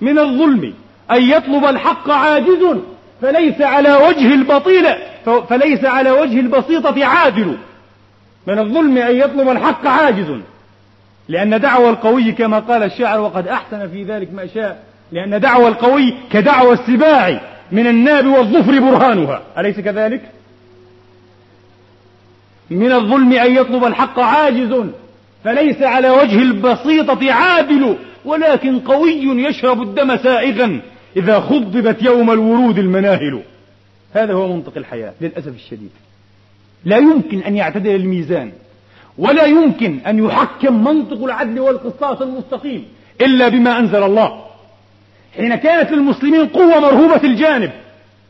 من 0.00 0.18
الظلم 0.18 0.74
أن 1.10 1.22
يطلب 1.22 1.64
الحق 1.64 2.10
عاجز 2.10 2.76
فليس 3.22 3.60
على 3.60 3.94
وجه 3.94 4.34
البطيلة 4.34 4.98
فليس 5.48 5.84
على 5.84 6.10
وجه 6.10 6.40
البسيطة 6.40 7.04
عادل. 7.04 7.56
من 8.46 8.58
الظلم 8.58 8.98
أن 8.98 9.16
يطلب 9.16 9.48
الحق 9.50 9.86
عاجز. 9.86 10.40
لأن 11.28 11.60
دعوى 11.60 11.90
القوي 11.90 12.32
كما 12.32 12.58
قال 12.58 12.82
الشاعر 12.82 13.20
وقد 13.20 13.48
أحسن 13.48 13.88
في 13.88 14.04
ذلك 14.04 14.34
ما 14.34 14.46
شاء 14.54 14.82
لأن 15.12 15.40
دعوى 15.40 15.68
القوي 15.68 16.14
كدعوى 16.32 16.72
السباع 16.72 17.40
من 17.72 17.86
الناب 17.86 18.26
والظفر 18.26 18.78
برهانها. 18.78 19.42
أليس 19.58 19.80
كذلك؟ 19.80 20.22
من 22.70 22.92
الظلم 22.92 23.32
أن 23.32 23.56
يطلب 23.56 23.84
الحق 23.84 24.20
عاجز 24.20 24.84
فليس 25.44 25.82
على 25.82 26.10
وجه 26.10 26.42
البسيطة 26.42 27.32
عادل. 27.32 27.96
ولكن 28.26 28.80
قوي 28.80 29.22
يشرب 29.22 29.82
الدم 29.82 30.16
سائغا 30.16 30.80
إذا 31.16 31.40
خضبت 31.40 32.02
يوم 32.02 32.30
الورود 32.30 32.78
المناهل. 32.78 33.42
هذا 34.14 34.32
هو 34.32 34.56
منطق 34.56 34.72
الحياة 34.76 35.12
للأسف 35.20 35.54
الشديد. 35.54 35.90
لا 36.84 36.96
يمكن 36.96 37.38
أن 37.38 37.56
يعتدل 37.56 37.94
الميزان 37.94 38.52
ولا 39.18 39.44
يمكن 39.44 39.98
أن 40.06 40.24
يحكم 40.24 40.84
منطق 40.84 41.24
العدل 41.24 41.60
والقصاص 41.60 42.22
المستقيم 42.22 42.84
إلا 43.20 43.48
بما 43.48 43.78
أنزل 43.78 44.02
الله. 44.02 44.44
حين 45.36 45.56
كانت 45.56 45.90
للمسلمين 45.90 46.46
قوة 46.46 46.80
مرهوبة 46.80 47.24
الجانب 47.24 47.70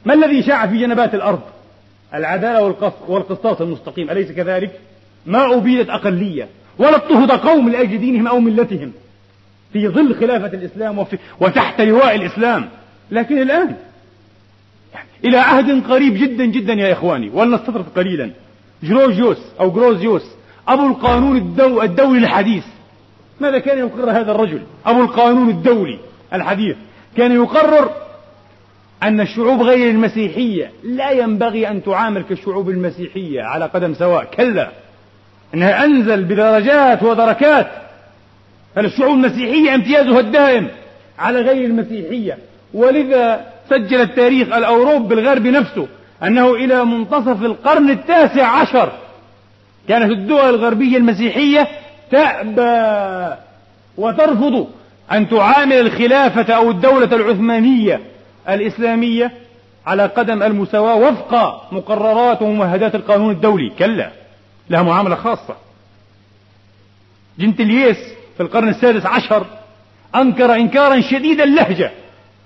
ما 0.05 0.15
الذي 0.15 0.43
شاع 0.43 0.67
في 0.67 0.79
جنبات 0.79 1.15
الأرض؟ 1.15 1.41
العدالة 2.15 2.75
والقصاص 3.09 3.61
المستقيم 3.61 4.11
أليس 4.11 4.33
كذلك؟ 4.33 4.81
ما 5.27 5.55
أبيدت 5.55 5.91
أقلية 5.91 6.49
ولا 6.79 6.97
اضطهد 6.97 7.31
قوم 7.31 7.69
لأجل 7.69 7.99
دينهم 7.99 8.27
أو 8.27 8.41
ملتهم. 8.41 8.93
في 9.77 9.89
ظل 9.89 10.15
خلافة 10.15 10.59
الإسلام 10.59 10.99
وفي 10.99 11.19
وتحت 11.41 11.81
لواء 11.81 12.15
الإسلام. 12.15 12.69
لكن 13.11 13.43
الآن 13.43 13.77
إلى 15.25 15.39
عهد 15.39 15.85
قريب 15.91 16.15
جدا 16.15 16.45
جدا 16.45 16.73
يا 16.73 16.93
إخواني 16.93 17.31
ولنستطرد 17.35 17.85
قليلا. 17.97 18.31
جروجيوس 18.83 19.39
أو 19.61 19.71
جروزيوس 19.71 20.23
أبو 20.69 20.87
القانون 20.87 21.37
الدو 21.37 21.83
الدولي 21.83 22.19
الحديث. 22.19 22.65
ماذا 23.41 23.59
كان 23.59 23.79
يقرر 23.79 24.11
هذا 24.11 24.33
الرجل؟ 24.33 24.63
أبو 24.87 25.01
القانون 25.01 25.51
الدولي 25.51 25.99
الحديث. 26.33 26.77
كان 27.17 27.33
يقرر 27.33 27.91
أن 29.03 29.21
الشعوب 29.21 29.63
غير 29.63 29.91
المسيحية 29.91 30.71
لا 30.83 31.11
ينبغي 31.11 31.69
أن 31.69 31.85
تعامل 31.85 32.23
كالشعوب 32.23 32.71
المسيحية 32.71 33.43
على 33.43 33.65
قدم 33.65 33.95
سواء. 33.95 34.25
كلا 34.25 34.71
أنها 35.55 35.85
أنزل 35.85 36.25
بدرجات 36.25 37.03
ودركات 37.03 37.86
فالشعوب 38.77 39.15
المسيحية 39.15 39.75
امتيازها 39.75 40.21
الدائم 40.21 40.69
على 41.19 41.41
غير 41.41 41.65
المسيحية. 41.65 42.39
ولذا 42.75 43.47
سجل 43.71 44.01
التاريخ 44.01 44.53
الأوروبي 44.53 45.15
الغربي 45.15 45.51
نفسه 45.51 45.89
أنه 46.23 46.55
إلى 46.55 46.85
منتصف 46.85 47.43
القرن 47.43 47.91
التاسع 47.91 48.47
عشر. 48.47 48.93
كانت 49.89 50.13
الدول 50.13 50.55
الغربية 50.55 50.97
المسيحية 50.97 51.69
تأبى 52.11 53.37
وترفض 53.97 54.67
أن 55.13 55.29
تعامل 55.29 55.77
الخلافة 55.77 56.55
أو 56.55 56.71
الدولة 56.71 57.17
العثمانية 57.17 58.01
الإسلامية 58.49 59.33
على 59.87 60.07
قدم 60.07 60.43
المساواة 60.43 60.95
وفق 60.95 61.63
مقررات 61.73 62.43
وممهدات 62.43 62.95
القانون 62.95 63.31
الدولي. 63.31 63.71
كلا 63.79 64.11
لها 64.71 64.83
معاملة 64.83 65.15
خاصة. 65.15 65.57
جنتلييس 67.39 68.16
في 68.37 68.43
القرن 68.43 68.69
السادس 68.69 69.07
عشر 69.07 69.47
أنكر 70.15 70.55
إنكارا 70.55 71.01
شديد 71.01 71.41
اللهجة 71.41 71.91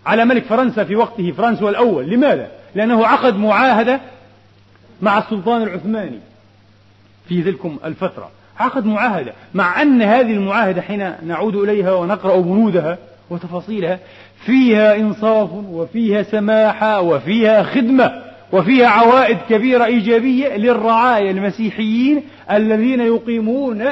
على 0.06 0.24
ملك 0.24 0.44
فرنسا 0.44 0.84
في 0.84 0.96
وقته 0.96 1.32
فرانسوا 1.32 1.70
الأول 1.70 2.10
لماذا؟ 2.10 2.48
لأنه 2.74 3.06
عقد 3.06 3.36
معاهدة 3.36 4.00
مع 5.02 5.18
السلطان 5.18 5.62
العثماني 5.62 6.18
في 7.28 7.42
تلك 7.42 7.60
الفترة 7.84 8.30
عقد 8.58 8.86
معاهدة 8.86 9.32
مع 9.54 9.82
أن 9.82 10.02
هذه 10.02 10.32
المعاهدة 10.32 10.82
حين 10.82 11.12
نعود 11.22 11.56
إليها 11.56 11.92
ونقرأ 11.92 12.40
بنودها 12.40 12.98
وتفاصيلها 13.30 13.98
فيها 14.46 14.96
إنصاف 14.96 15.50
وفيها 15.52 16.22
سماحة 16.22 17.00
وفيها 17.00 17.62
خدمة 17.62 18.22
وفيها 18.52 18.86
عوائد 18.86 19.38
كبيرة 19.48 19.84
إيجابية 19.84 20.56
للرعايا 20.56 21.30
المسيحيين 21.30 22.22
الذين 22.50 23.00
يقيمون 23.00 23.84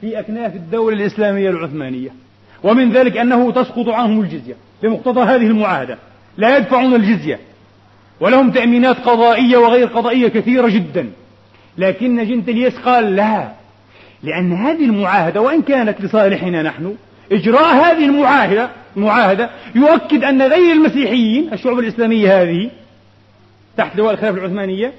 في 0.00 0.18
أكناف 0.18 0.54
الدولة 0.54 0.96
الإسلامية 0.96 1.50
العثمانية. 1.50 2.10
ومن 2.62 2.92
ذلك 2.92 3.16
أنه 3.16 3.50
تسقط 3.50 3.88
عنهم 3.88 4.20
الجزية 4.20 4.54
بمقتضى 4.82 5.20
هذه 5.20 5.46
المعاهدة. 5.46 5.98
لا 6.36 6.56
يدفعون 6.56 6.94
الجزية. 6.94 7.38
ولهم 8.20 8.50
تأمينات 8.50 8.96
قضائية 8.96 9.56
وغير 9.56 9.86
قضائية 9.86 10.28
كثيرة 10.28 10.68
جدا. 10.68 11.10
لكن 11.78 12.28
جنتليس 12.28 12.78
قال 12.78 13.16
لا 13.16 13.52
لأن 14.22 14.52
هذه 14.52 14.84
المعاهدة 14.84 15.40
وإن 15.40 15.62
كانت 15.62 16.00
لصالحنا 16.00 16.62
نحن 16.62 16.96
إجراء 17.32 17.74
هذه 17.74 18.04
المعاهدة 18.06 18.70
المعاهدة 18.96 19.50
يؤكد 19.74 20.24
أن 20.24 20.42
غير 20.42 20.72
المسيحيين 20.72 21.52
الشعوب 21.52 21.78
الإسلامية 21.78 22.42
هذه 22.42 22.70
تحت 23.76 23.96
لواء 23.96 24.14
الخلافة 24.14 24.38
العثمانية 24.38 24.92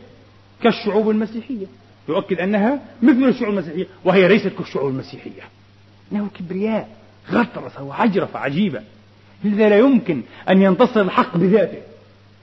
كالشعوب 0.64 1.10
المسيحية. 1.10 1.66
يؤكد 2.10 2.39
أنها 2.39 2.80
مثل 3.01 3.24
الشعوب 3.24 3.53
المسيحية 3.53 3.86
وهي 4.05 4.28
ليست 4.28 4.47
كالشعوب 4.47 4.89
المسيحية. 4.89 5.41
إنه 6.12 6.28
كبرياء 6.39 6.89
غطرسة 7.32 7.84
وعجرفة 7.84 8.39
عجيبة. 8.39 8.82
لذا 9.43 9.70
لا 9.70 9.78
يمكن 9.78 10.22
أن 10.49 10.62
ينتصر 10.62 11.01
الحق 11.01 11.38
بذاته. 11.38 11.78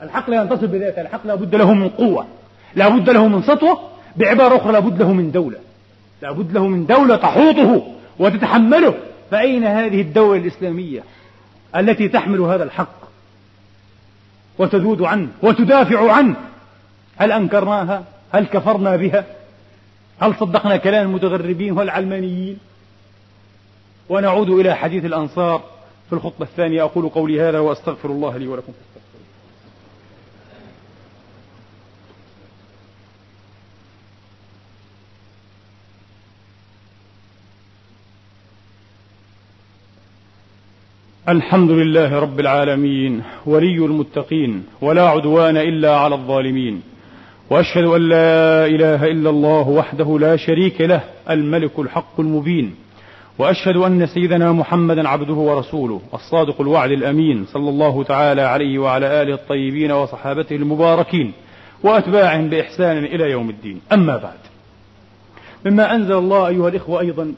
الحق 0.02 0.30
لا 0.30 0.42
ينتصر 0.42 0.66
بذاته 0.66 1.00
الحق 1.00 1.26
لا 1.26 1.34
بد 1.34 1.54
له 1.54 1.74
من 1.74 1.88
قوة 1.88 2.26
لا 2.74 2.88
بد 2.88 3.10
له 3.10 3.28
من 3.28 3.42
سطوة. 3.42 3.90
بعبارة 4.16 4.56
أخرى 4.56 4.72
لا 4.72 4.78
بد 4.78 5.02
له 5.02 5.12
من 5.12 5.32
دولة. 5.32 5.58
لا 6.22 6.32
بد 6.32 6.52
له 6.52 6.66
من 6.66 6.86
دولة 6.86 7.16
تحوطه 7.16 7.94
وتتحمله. 8.18 8.94
فأين 9.30 9.64
هذه 9.64 10.00
الدولة 10.00 10.40
الإسلامية 10.40 11.04
التي 11.76 12.08
تحمل 12.08 12.40
هذا 12.40 12.64
الحق؟ 12.64 13.04
وتذود 14.58 15.02
عنه 15.02 15.28
وتدافع 15.42 16.12
عنه. 16.12 16.36
هل 17.16 17.32
أنكرناها؟ 17.32 18.04
هل 18.32 18.46
كفرنا 18.46 18.96
بها؟ 18.96 19.24
هل 20.20 20.34
صدقنا 20.34 20.76
كلام 20.76 21.06
المتغربين 21.06 21.72
والعلمانيين؟ 21.72 22.58
ونعود 24.08 24.50
إلى 24.50 24.74
حديث 24.74 25.04
الأنصار 25.04 25.62
في 26.08 26.12
الخطبة 26.12 26.46
الثانية. 26.46 26.82
أقول 26.82 27.08
قولي 27.08 27.40
هذا 27.40 27.58
وأستغفر 27.58 28.10
الله 28.10 28.36
لي 28.36 28.46
ولكم. 28.46 28.72
الحمد 41.28 41.70
لله 41.70 42.18
رب 42.18 42.40
العالمين 42.40 43.22
ولي 43.46 43.76
المتقين 43.76 44.66
ولا 44.80 45.08
عدوان 45.08 45.56
إلا 45.56 45.96
على 45.96 46.14
الظالمين. 46.14 46.82
وأشهد 47.50 47.84
أن 47.84 48.08
لا 48.08 48.66
إله 48.66 49.04
إلا 49.04 49.30
الله 49.30 49.68
وحده 49.68 50.18
لا 50.18 50.36
شريك 50.36 50.80
له 50.80 51.00
الملك 51.30 51.78
الحق 51.78 52.20
المبين. 52.20 52.74
وأشهد 53.38 53.76
أن 53.76 54.06
سيدنا 54.06 54.52
محمدا 54.52 55.08
عبده 55.08 55.34
ورسوله 55.34 56.00
الصادق 56.14 56.60
الوعد 56.60 56.90
الأمين 56.90 57.46
صلى 57.46 57.70
الله 57.70 58.04
تعالى 58.04 58.42
عليه 58.42 58.78
وعلى 58.78 59.22
آله 59.22 59.34
الطيبين 59.34 59.92
وصحابته 59.92 60.56
المباركين 60.56 61.32
وأتباعهم 61.82 62.48
بإحسان 62.48 63.04
إلى 63.04 63.30
يوم 63.30 63.50
الدين. 63.50 63.80
أما 63.92 64.16
بعد 64.16 64.38
مما 65.66 65.94
أنزل 65.94 66.12
الله 66.12 66.48
أيها 66.48 66.68
الإخوة 66.68 67.00
أيضا 67.00 67.34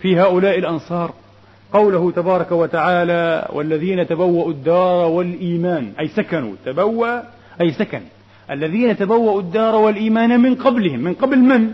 في 0.00 0.20
هؤلاء 0.20 0.58
الأنصار 0.58 1.12
قوله 1.72 2.10
تبارك 2.10 2.52
وتعالى 2.52 3.48
والذين 3.52 4.06
تبوأوا 4.06 4.50
الدار 4.50 5.08
والإيمان 5.08 5.92
أي 6.00 6.08
سكنوا 6.08 6.52
تبوأ 6.64 7.20
أي 7.60 7.70
سكن. 7.72 8.00
الذين 8.50 8.96
تبوأوا 8.96 9.40
الدار 9.40 9.74
والإيمان 9.74 10.40
من 10.40 10.54
قبلهم. 10.54 11.00
من 11.00 11.14
قبل 11.14 11.38
من؟ 11.38 11.72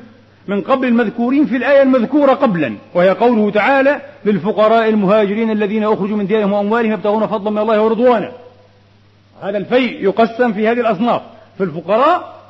من 0.49 0.61
قبل 0.61 0.89
المذكورين 0.89 1.47
في 1.47 1.57
الآية 1.57 1.83
المذكورة 1.83 2.33
قبلا. 2.33 2.75
وهي 2.95 3.11
قوله 3.11 3.51
تعالى 3.51 4.01
للفقراء 4.25 4.89
المهاجرين 4.89 5.51
الذين 5.51 5.85
أخرجوا 5.85 6.17
من 6.17 6.27
ديارهم 6.27 6.53
وأموالهم 6.53 6.93
يبتغون 6.93 7.27
فضلا 7.27 7.51
من 7.51 7.59
الله 7.59 7.83
ورضوانا 7.83 8.33
هذا 9.43 9.59
الفيء 9.59 10.05
يقسم 10.05 10.53
في 10.53 10.69
هذه 10.69 10.81
الأصناف 10.81 11.23
في 11.59 11.65
الفقراء 11.65 12.41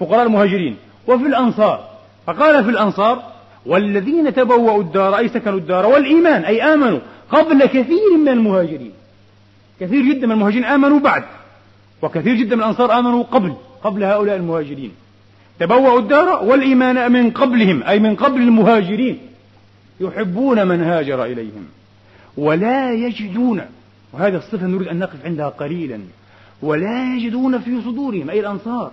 فقراء 0.00 0.26
المهاجرين. 0.26 0.76
وفي 1.06 1.26
الأنصار. 1.26 1.88
فقال 2.26 2.64
في 2.64 2.70
الأنصار 2.70 3.22
والذين 3.66 4.34
تبوأوا 4.34 4.80
الدار 4.82 5.18
أي 5.18 5.28
سكنوا 5.28 5.58
الدار 5.58 5.86
والإيمان 5.86 6.44
أي 6.44 6.62
آمنوا 6.62 6.98
قبل 7.30 7.66
كثير 7.66 8.18
من 8.22 8.28
المهاجرين. 8.28 8.92
كثير 9.80 10.02
جدا 10.02 10.26
من 10.26 10.32
المهاجرين 10.32 10.64
آمنوا 10.64 11.00
بعد. 11.00 11.24
وكثير 12.02 12.34
جدا 12.34 12.56
من 12.56 12.62
الأنصار 12.62 12.98
آمنوا 12.98 13.22
قبل. 13.22 13.54
قبل 13.84 14.04
هؤلاء 14.04 14.36
المهاجرين. 14.36 14.92
تبوأوا 15.60 16.00
الدار 16.00 16.44
والإيمان 16.44 17.12
من 17.12 17.30
قبلهم 17.30 17.82
أي 17.82 17.98
من 17.98 18.16
قبل 18.16 18.40
المهاجرين. 18.40 19.18
يحبون 20.00 20.66
من 20.66 20.82
هاجر 20.82 21.24
إليهم. 21.24 21.64
ولا 22.36 22.92
يجدون 22.92 23.62
وهذه 24.12 24.36
الصفة 24.36 24.66
نريد 24.66 24.88
أن 24.88 24.98
نقف 24.98 25.24
عندها 25.24 25.48
قليلا. 25.48 26.00
ولا 26.62 27.14
يجدون 27.16 27.58
في 27.58 27.80
صدورهم 27.80 28.30
أي 28.30 28.40
الأنصار 28.40 28.90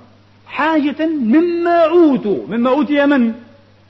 حاجة 0.48 1.06
مما 1.06 1.86
أوتوا. 1.86 2.48
مما 2.48 2.70
أوتي 2.70 3.06
من؟ 3.06 3.34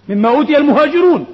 مما 0.09 0.29
أوتي 0.29 0.57
المهاجرون. 0.57 1.25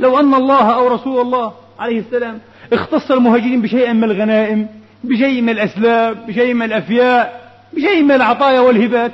لو 0.00 0.20
أن 0.20 0.34
الله 0.34 0.74
أو 0.74 0.88
رسول 0.88 1.20
الله 1.20 1.52
عليه 1.78 1.98
السلام 1.98 2.38
اختص 2.72 3.10
المهاجرين 3.10 3.62
بشيء 3.62 3.92
من 3.92 4.04
الغنائم 4.04 4.68
بشيء 5.04 5.42
من 5.42 5.48
الأسلاب 5.48 6.26
بشيء 6.26 6.54
من 6.54 6.62
الأفياء 6.62 7.45
بشيء 7.72 8.02
من 8.02 8.12
العطايا 8.12 8.60
والهبات. 8.60 9.12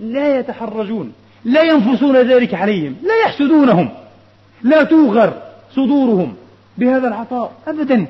لا 0.00 0.38
يتحرجون 0.38 1.12
لا 1.44 1.62
ينفسون 1.62 2.16
ذلك 2.16 2.54
عليهم 2.54 2.96
لا 3.02 3.14
يحسدونهم 3.26 3.88
لا 4.62 4.84
توغر 4.84 5.32
صدورهم 5.74 6.34
بهذا 6.78 7.08
العطاء 7.08 7.52
أبدا. 7.66 8.06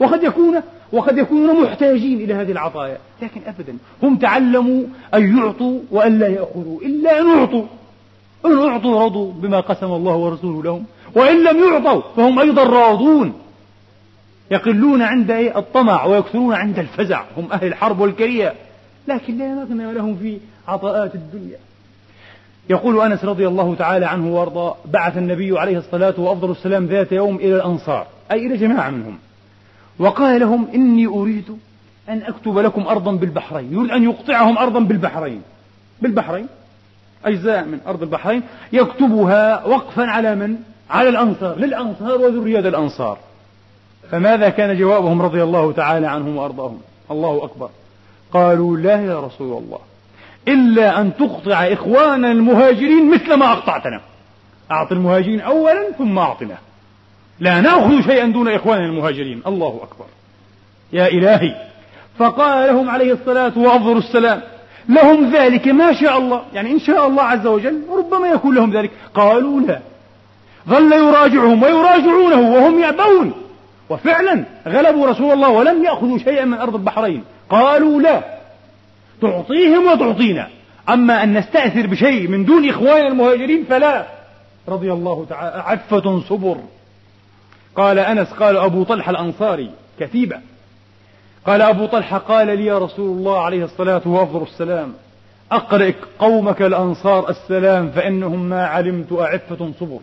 وقد 0.00 0.22
يكون 0.22 0.60
وقد 0.92 1.18
يكونون 1.18 1.62
محتاجين 1.62 2.20
إلى 2.20 2.34
هذه 2.34 2.52
العطايا 2.52 2.98
لكن 3.22 3.40
أبدا. 3.46 3.76
هم 4.02 4.16
تعلموا 4.16 4.84
أن 5.14 5.38
يعطوا 5.38 5.80
وأن 5.90 6.18
لا 6.18 6.28
يأخذوا 6.28 6.80
إلا 6.80 7.20
أن 7.20 7.38
يعطوا 7.38 7.64
إن 8.46 8.58
أعطوا 8.58 9.04
رضوا 9.04 9.32
بما 9.32 9.60
قسم 9.60 9.86
الله 9.86 10.16
ورسوله 10.16 10.62
لهم 10.62 10.84
وإن 11.14 11.44
لم 11.44 11.58
يعطوا 11.64 12.02
فهم 12.16 12.38
أيضا 12.38 12.64
راضون. 12.64 13.32
يقلون 14.50 15.02
عند 15.02 15.30
الطمع 15.30 16.04
ويكثرون 16.04 16.54
عند 16.54 16.78
الفزع. 16.78 17.22
هم 17.36 17.52
أهل 17.52 17.66
الحرب 17.66 18.00
والكرية 18.00 18.54
لكن 19.08 19.38
لا 19.38 19.54
مغنى 19.54 19.92
لهم 19.92 20.16
في 20.16 20.38
عطاءات 20.68 21.14
الدنيا. 21.14 21.56
يقول 22.70 23.00
أنس 23.00 23.24
رضي 23.24 23.48
الله 23.48 23.74
تعالى 23.74 24.06
عنه 24.06 24.34
وارضاه 24.34 24.76
بعث 24.92 25.18
النبي 25.18 25.58
عليه 25.58 25.78
الصلاة 25.78 26.14
وأفضل 26.20 26.50
السلام 26.50 26.86
ذات 26.86 27.12
يوم 27.12 27.36
إلى 27.36 27.56
الأنصار 27.56 28.06
أي 28.32 28.46
إلى 28.46 28.56
جماعة 28.56 28.90
منهم 28.90 29.18
وقال 29.98 30.40
لهم 30.40 30.68
إني 30.74 31.06
أريد 31.06 31.58
أن 32.08 32.22
أكتب 32.22 32.58
لكم 32.58 32.86
أرضا 32.86 33.12
بالبحرين 33.12 33.72
يريد 33.72 33.90
أن 33.90 34.02
يقطعهم 34.02 34.58
أرضا 34.58 34.80
بالبحرين. 34.80 35.42
بالبحرين؟ 36.02 36.46
أجزاء 37.24 37.64
من 37.64 37.78
أرض 37.86 38.02
البحرين. 38.02 38.42
يكتبها 38.72 39.64
وقفا 39.64 40.02
على 40.02 40.34
من؟ 40.34 40.56
على 40.90 41.08
الأنصار 41.08 41.58
للأنصار 41.58 42.20
وذرية 42.20 42.58
الأنصار. 42.58 43.18
فماذا 44.10 44.48
كان 44.48 44.78
جوابهم 44.78 45.22
رضي 45.22 45.42
الله 45.42 45.72
تعالى 45.72 46.06
عنهم 46.06 46.36
وأرضاهم؟ 46.36 46.80
الله 47.10 47.44
أكبر. 47.44 47.70
قالوا 48.34 48.76
لا 48.76 49.04
يا 49.04 49.20
رسول 49.20 49.62
الله. 49.62 49.78
إلا 50.48 51.00
أن 51.00 51.16
تقطع 51.16 51.72
إخوان 51.72 52.24
المهاجرين 52.24 53.10
مثل 53.10 53.34
ما 53.34 53.52
أقطعتنا. 53.52 54.00
أعط 54.70 54.92
المهاجرين 54.92 55.40
أولا 55.40 55.92
ثم 55.98 56.18
أعطنا. 56.18 56.56
لا 57.40 57.60
نأخذ 57.60 58.02
شيئا 58.02 58.26
دون 58.26 58.48
إخوان 58.48 58.84
المهاجرين. 58.84 59.42
الله 59.46 59.80
أكبر. 59.82 60.04
يا 60.92 61.06
إلهي. 61.06 61.54
فقال 62.18 62.66
لهم 62.66 62.90
عليه 62.90 63.12
الصلاة 63.12 63.52
وأفضل 63.56 63.96
السلام. 63.96 64.40
لهم 64.88 65.30
ذلك 65.30 65.68
ما 65.68 65.92
شاء 65.92 66.18
الله. 66.18 66.42
يعني 66.54 66.72
إن 66.72 66.78
شاء 66.78 67.06
الله 67.06 67.22
عز 67.22 67.46
وجل 67.46 67.82
ربما 67.90 68.28
يكون 68.28 68.54
لهم 68.54 68.76
ذلك. 68.76 68.90
قالوا 69.14 69.60
لا. 69.60 69.80
ظل 70.68 70.92
يراجعهم 70.92 71.62
ويراجعونه 71.62 72.40
وهم 72.40 72.80
يأبون. 72.80 73.32
وفعلا 73.90 74.44
غلبوا 74.68 75.06
رسول 75.06 75.32
الله 75.32 75.48
ولم 75.48 75.84
يأخذوا 75.84 76.18
شيئا 76.18 76.44
من 76.44 76.58
أرض 76.58 76.74
البحرين. 76.74 77.24
قالوا 77.50 78.02
لا. 78.02 78.22
تعطيهم 79.22 79.86
وتعطينا. 79.86 80.48
أما 80.88 81.22
أن 81.22 81.38
نستأثر 81.38 81.86
بشيء 81.86 82.28
من 82.28 82.44
دون 82.44 82.68
إخوان 82.68 83.06
المهاجرين 83.06 83.64
فلا. 83.64 84.06
رضي 84.68 84.92
الله 84.92 85.26
تعالى. 85.28 85.62
عفة 85.62 86.20
صبر. 86.20 86.56
قال 87.76 87.98
أنس 87.98 88.28
قال 88.28 88.56
أبو 88.56 88.84
طلحة 88.84 89.10
الأنصاري 89.10 89.70
كتيبة 90.00 90.36
قال 91.46 91.62
أبو 91.62 91.86
طلحة 91.86 92.18
قال 92.18 92.46
لي 92.46 92.64
يا 92.64 92.78
رسول 92.78 93.18
الله 93.18 93.40
عليه 93.40 93.64
الصلاة 93.64 94.02
وأفضل 94.04 94.42
السلام 94.42 94.92
أقرئ 95.52 95.94
قومك 96.18 96.62
الأنصار 96.62 97.30
السلام 97.30 97.90
فإنهم 97.90 98.48
ما 98.48 98.66
علمت 98.66 99.12
أعفة 99.12 99.72
صبر. 99.80 100.00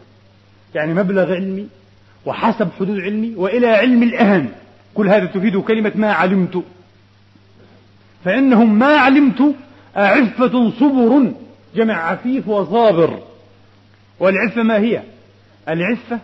يعني 0.76 0.94
مبلغ 0.94 1.34
علمي 1.34 1.68
وحسب 2.26 2.68
حدود 2.80 3.00
علمي 3.00 3.36
وإلى 3.36 3.68
علم 3.68 4.04
الأهن 4.04 4.50
كل 4.94 5.10
هذا 5.10 5.26
تفيد 5.26 5.58
كلمة 5.58 5.92
ما 5.96 6.14
علمت. 6.14 6.64
فإنهم 8.26 8.80
ما 8.80 8.98
علمت 8.98 9.56
أعفة 9.98 10.72
صبر 10.80 11.32
جمع 11.76 11.94
عفيف 12.12 12.48
وصابر. 12.48 13.20
والعفة 14.20 14.64
ما 14.64 14.78
هي؟ 14.78 15.02
العفة 15.70 16.20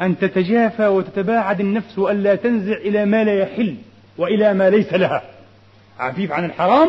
أن 0.00 0.18
تتجافى 0.18 0.86
وتتباعد 0.86 1.60
النفس 1.60 1.98
وألا 1.98 2.34
تنزع 2.34 2.76
إلى 2.76 3.04
ما 3.04 3.24
لا 3.24 3.34
يحل 3.38 3.74
وإلى 4.18 4.54
ما 4.54 4.70
ليس 4.70 4.92
لها. 4.92 5.22
عفيف 5.98 6.32
عن 6.32 6.44
الحرام 6.44 6.88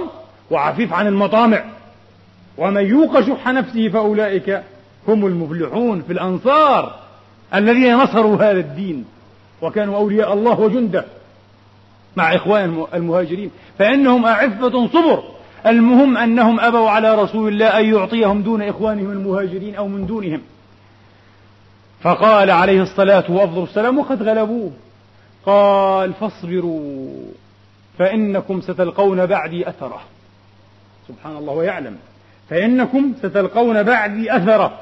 وعفيف 0.52 0.94
عن 0.94 1.08
المطامع. 1.08 1.64
ومن 2.58 2.86
يوق 2.86 3.22
شح 3.22 3.48
نفسه 3.48 3.90
فأولئك 3.90 4.62
هم 5.08 5.26
المفلحون 5.26 6.02
في 6.02 6.14
الأنصار 6.14 7.00
الذين 7.54 7.96
نصروا 7.96 8.36
هذا 8.36 8.60
الدين. 8.60 9.06
وكانوا 9.62 9.96
أولياء 9.96 10.34
الله 10.34 10.60
وجنده. 10.60 11.06
مع 12.18 12.36
إخوان 12.36 12.86
المهاجرين 12.94 13.52
فإنهم 13.80 14.26
أعفة 14.26 14.88
صبر. 14.88 15.24
المهم 15.66 16.18
أنهم 16.18 16.60
أبوا 16.60 16.90
على 16.90 17.16
رسول 17.16 17.54
الله 17.54 17.80
أن 17.80 17.86
يعطيهم 17.86 18.42
دون 18.42 18.62
إخوانهم 18.62 19.12
المهاجرين 19.12 19.76
أو 19.76 19.88
من 19.88 20.06
دونهم. 20.06 20.42
فقال 22.02 22.52
عليه 22.52 22.82
الصلاة 22.82 23.32
وأفضل 23.32 23.64
السلام 23.64 24.00
وقد 24.00 24.24
غلبوه. 24.24 24.72
قال 25.46 26.14
فاصبروا 26.14 27.10
فإنكم 27.98 28.62
ستلقون 28.62 29.26
بعدي 29.26 29.70
أثرة. 29.70 30.02
سبحان 31.08 31.38
الله 31.38 31.54
ويعلم. 31.54 31.98
فإنكم 32.50 33.14
ستلقون 33.20 33.84
بعدي 33.84 34.38
أثرة. 34.38 34.80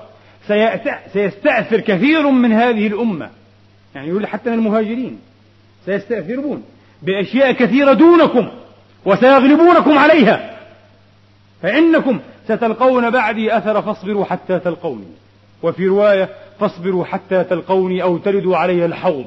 سيستأثر 1.13 1.79
كثير 1.79 2.29
من 2.29 2.53
هذه 2.53 2.87
الأمة. 2.87 3.29
يعني 3.95 4.07
يقول 4.07 4.27
حتى 4.27 4.53
المهاجرين. 4.53 5.19
سيستأثرون. 5.85 6.63
بأشياء 7.01 7.51
كثيرة 7.51 7.93
دونكم 7.93 8.47
وسيغلبونكم 9.05 9.97
عليها. 9.97 10.57
فإنكم 11.61 12.19
ستلقون 12.45 13.09
بعدي 13.09 13.57
أثر 13.57 13.81
فاصبروا 13.81 14.25
حتى 14.25 14.59
تلقوني. 14.59 15.07
وفي 15.63 15.87
رواية 15.87 16.29
فاصبروا 16.59 17.05
حتى 17.05 17.43
تلقوني 17.43 18.03
أو 18.03 18.17
تردوا 18.17 18.57
علي 18.57 18.85
الحوض. 18.85 19.25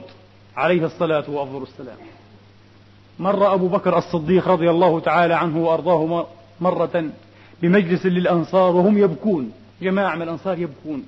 عليه 0.56 0.84
الصلاة 0.84 1.24
وأفضل 1.30 1.62
السلام. 1.62 1.96
مر 3.18 3.54
أبو 3.54 3.68
بكر 3.68 3.98
الصديق 3.98 4.48
رضي 4.48 4.70
الله 4.70 5.00
تعالى 5.00 5.34
عنه 5.34 5.58
وأرضاه 5.58 6.26
مرة 6.60 7.04
بمجلس 7.62 8.06
للأنصار 8.06 8.76
وهم 8.76 8.98
يبكون. 8.98 9.52
جماعة 9.82 10.16
من 10.16 10.22
الأنصار 10.22 10.58
يبكون. 10.58 11.04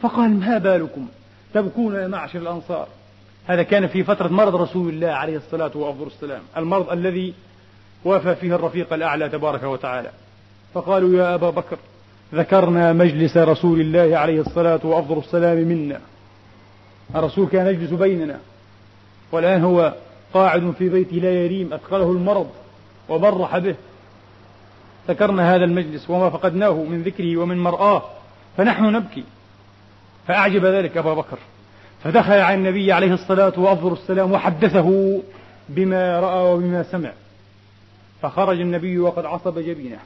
فقال 0.00 0.40
ما 0.40 0.58
بالكم؟ 0.58 1.06
تبكون 1.54 1.94
يا 1.94 2.08
معشر 2.08 2.38
الأنصار. 2.38 2.88
هذا 3.46 3.62
كان 3.62 3.86
في 3.86 4.04
فترة 4.04 4.28
مرض 4.28 4.56
رسول 4.56 4.88
الله 4.88 5.08
عليه 5.08 5.36
الصلاة 5.36 5.70
وأفضل 5.74 6.06
السلام 6.06 6.42
المرض 6.56 6.92
الذي 6.92 7.34
وافى 8.04 8.34
فيه 8.34 8.54
الرفيق 8.54 8.92
الأعلى 8.92 9.28
تبارك 9.28 9.62
وتعالى. 9.62 10.10
فقالوا 10.74 11.18
يا 11.18 11.34
أبا 11.34 11.50
بكر 11.50 11.76
ذكرنا 12.34 12.92
مجلس 12.92 13.36
رسول 13.36 13.80
الله 13.80 14.18
عليه 14.18 14.40
الصلاة 14.40 14.80
وأفضل 14.82 15.18
السلام 15.18 15.56
منا. 15.56 16.00
الرسول 17.14 17.48
كان 17.48 17.66
يجلس 17.66 17.90
بيننا 17.90 18.38
والآن 19.32 19.64
هو 19.64 19.94
قاعد 20.34 20.74
في 20.78 20.88
بيته 20.88 21.16
لا 21.16 21.30
يريم 21.30 21.72
أثقله 21.72 22.10
المرض 22.10 22.50
وبرح 23.08 23.58
به. 23.58 23.74
ذكرنا 25.08 25.54
هذا 25.54 25.64
المجلس 25.64 26.10
وما 26.10 26.30
فقدناه 26.30 26.72
من 26.72 27.02
ذكره 27.02 27.36
ومن 27.36 27.58
مرآه 27.58 28.02
فنحن 28.56 28.84
نبكي. 28.84 29.24
فأعجب 30.28 30.64
ذلك 30.64 30.96
أبا 30.96 31.14
بكر. 31.14 31.38
فدخل 32.04 32.32
على 32.32 32.54
النبي 32.54 32.92
عليه 32.92 33.14
الصلاة 33.14 33.60
وأفضل 33.60 33.92
السلام 33.92 34.32
وحدثه 34.32 35.20
بما 35.68 36.20
رأى 36.20 36.54
وبما 36.54 36.82
سمع. 36.82 37.12
فخرج 38.22 38.60
النبي 38.60 38.98
وقد 38.98 39.24
عصب 39.24 39.58
جبينه 39.58 39.98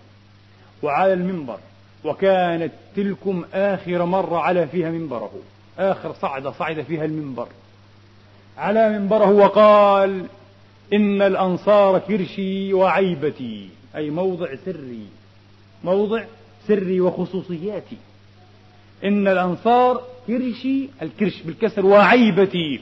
وعلى 0.83 1.13
المنبر 1.13 1.59
وكانت 2.05 2.73
تلكم 2.97 3.45
آخر 3.55 4.05
مرة 4.05 4.39
على 4.39 4.67
فيها 4.67 4.91
منبره. 4.91 5.33
آخر 5.79 6.13
صعدة 6.13 6.53
صعد 6.53 6.83
فيها 6.83 7.05
المنبر. 7.05 7.49
على 8.59 8.99
منبره 8.99 9.31
وقال 9.31 10.27
إن 10.93 11.23
الأنصار 11.23 11.99
كرشي 11.99 12.75
وعيبتي 12.75 13.69
أي 13.97 14.11
موضع 14.11 14.47
سري 14.65 15.07
موضع 15.85 16.25
سري 16.69 17.01
وخصوصياتي. 17.01 17.97
إن 19.05 19.29
الأنصار 19.29 20.03
كرشي 20.27 20.89
الكرش 21.03 21.43
بالكسر 21.43 21.87
وعيبتي 21.87 22.81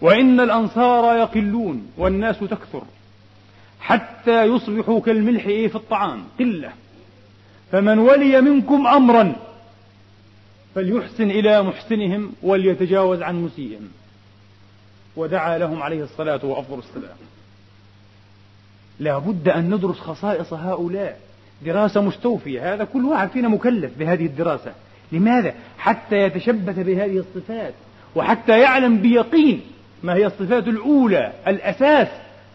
وإن 0.00 0.40
الأنصار 0.40 1.18
يقلون 1.18 1.86
والناس 1.96 2.38
تكثر. 2.38 2.82
حتى 3.80 4.44
يصبحوا 4.44 5.00
كالملح 5.00 5.44
في 5.44 5.74
الطعام 5.74 6.24
قلة. 6.38 6.72
فمن 7.72 7.98
ولي 7.98 8.40
منكم 8.40 8.86
أمرا 8.86 9.36
فليحسن 10.74 11.30
إلى 11.30 11.62
محسنهم 11.62 12.32
وليتجاوز 12.42 13.22
عن 13.22 13.42
مسيئهم. 13.42 13.88
ودعا 15.16 15.58
لهم 15.58 15.82
عليه 15.82 16.04
الصلاة 16.04 16.44
وأفضل 16.44 16.78
السلام 16.78 17.16
لا 19.00 19.18
بد 19.18 19.48
أن 19.48 19.74
ندرس 19.74 19.96
خصائص 19.96 20.52
هؤلاء. 20.52 21.20
دراسة 21.62 22.00
مستوفية. 22.00 22.74
هذا 22.74 22.84
كل 22.84 23.04
واحد 23.04 23.28
فينا 23.28 23.48
مكلف 23.48 23.98
بهذه 23.98 24.26
الدراسة. 24.26 24.72
لماذا؟ 25.12 25.54
حتى 25.78 26.16
يتشبث 26.16 26.78
بهذه 26.78 27.18
الصفات 27.18 27.74
وحتى 28.14 28.60
يعلم 28.60 28.98
بيقين 28.98 29.60
ما 30.02 30.14
هي 30.14 30.26
الصفات 30.26 30.68
الأولى 30.68 31.32
الأساس 31.46 32.08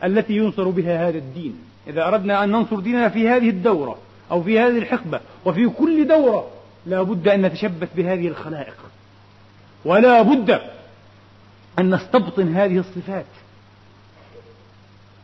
التي 0.04 0.34
ينصر 0.34 0.70
بها 0.70 1.08
هذا 1.08 1.18
الدين. 1.18 1.56
إذا 1.88 2.08
أردنا 2.08 2.43
أن 2.43 2.50
ننصر 2.50 2.80
ديننا 2.80 3.10
في 3.10 3.30
هذه 3.30 3.50
الدورة 3.50 3.97
أو 4.32 4.43
في 4.43 4.60
هذه 4.60 4.78
الحقبة 4.78 5.20
وفي 5.45 5.68
كل 5.68 6.08
دورة 6.08 6.47
لا 6.86 7.02
بد 7.02 7.28
أن 7.28 7.41
نتشبث 7.41 7.89
بهذه 7.95 8.28
الخلائق. 8.28 8.76
ولا 9.86 10.22
بد 10.22 10.62
أن 11.80 11.95
نستبطن 11.95 12.56
هذه 12.56 12.78
الصفات. 12.78 13.26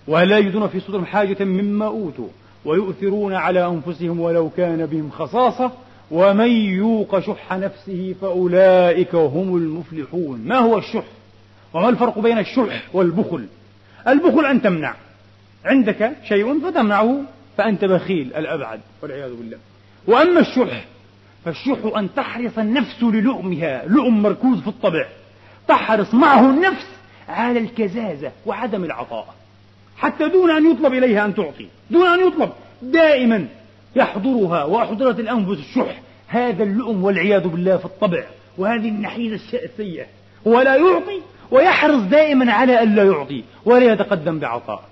ولا 0.07 0.37
يجدون 0.37 0.67
في 0.67 0.79
صدورهم 0.79 1.05
حاجة 1.05 1.43
مما 1.43 1.85
أوتوا. 1.85 2.27
ويؤثرون 2.65 3.33
على 3.33 3.67
أنفسهم 3.67 4.19
ولو 4.19 4.49
كان 4.49 4.85
بهم 4.85 5.09
خصاصة 5.09 5.71
ومن 6.11 6.51
يوق 6.51 7.19
شح 7.19 7.53
نفسه 7.53 8.15
فأولئك 8.21 9.15
هم 9.15 9.55
المفلحون. 9.55 10.41
ما 10.45 10.57
هو 10.57 10.77
الشح؟ 10.77 11.03
وما 11.73 11.89
الفرق 11.89 12.19
بين 12.19 12.37
الشح 12.37 12.83
والبخل؟ 12.93 13.45
البخل 14.07 14.45
أن 14.45 14.61
تمنع. 14.61 14.95
عندك 15.65 16.11
شيء 16.27 16.59
فتمنعه 16.59 17.21
فأنت 17.57 17.85
بخيل 17.85 18.33
الأبعد 18.35 18.79
والعياذ 19.01 19.35
بالله. 19.35 19.57
وأما 20.07 20.39
الشح 20.39 20.85
فالشح 21.45 21.97
أن 21.97 22.09
تحرص 22.15 22.57
النفس 22.57 23.03
للؤمها 23.03 23.85
لؤم 23.85 24.21
مركوز 24.21 24.59
في 24.59 24.67
الطبع. 24.67 25.05
تحرص 25.67 26.13
معه 26.13 26.49
النفس 26.49 26.87
على 27.29 27.59
الكزازة 27.59 28.31
وعدم 28.45 28.83
العطاء. 28.83 29.35
حتى 29.97 30.29
دون 30.29 30.51
أن 30.51 30.71
يطلب 30.71 30.93
إليها 30.93 31.25
أن 31.25 31.35
تعطي. 31.35 31.67
دون 31.91 32.07
أن 32.07 32.27
يطلب. 32.27 32.49
دائما 32.81 33.47
يحضرها 33.95 34.63
وأحضرت 34.63 35.19
الأنفس 35.19 35.59
الشح. 35.59 36.01
هذا 36.27 36.63
اللؤم 36.63 37.03
والعياذ 37.03 37.47
بالله 37.47 37.77
في 37.77 37.85
الطبع. 37.85 38.23
وهذه 38.57 38.89
النحيزة 38.89 39.35
السيئة 39.63 40.05
ولا 40.45 40.75
يعطي 40.75 41.21
ويحرص 41.51 42.01
دائما 42.01 42.51
على 42.51 42.83
أن 42.83 42.95
لا 42.95 43.03
يعطي. 43.03 43.43
ولا 43.65 43.93
يتقدم 43.93 44.39
بعطاء. 44.39 44.83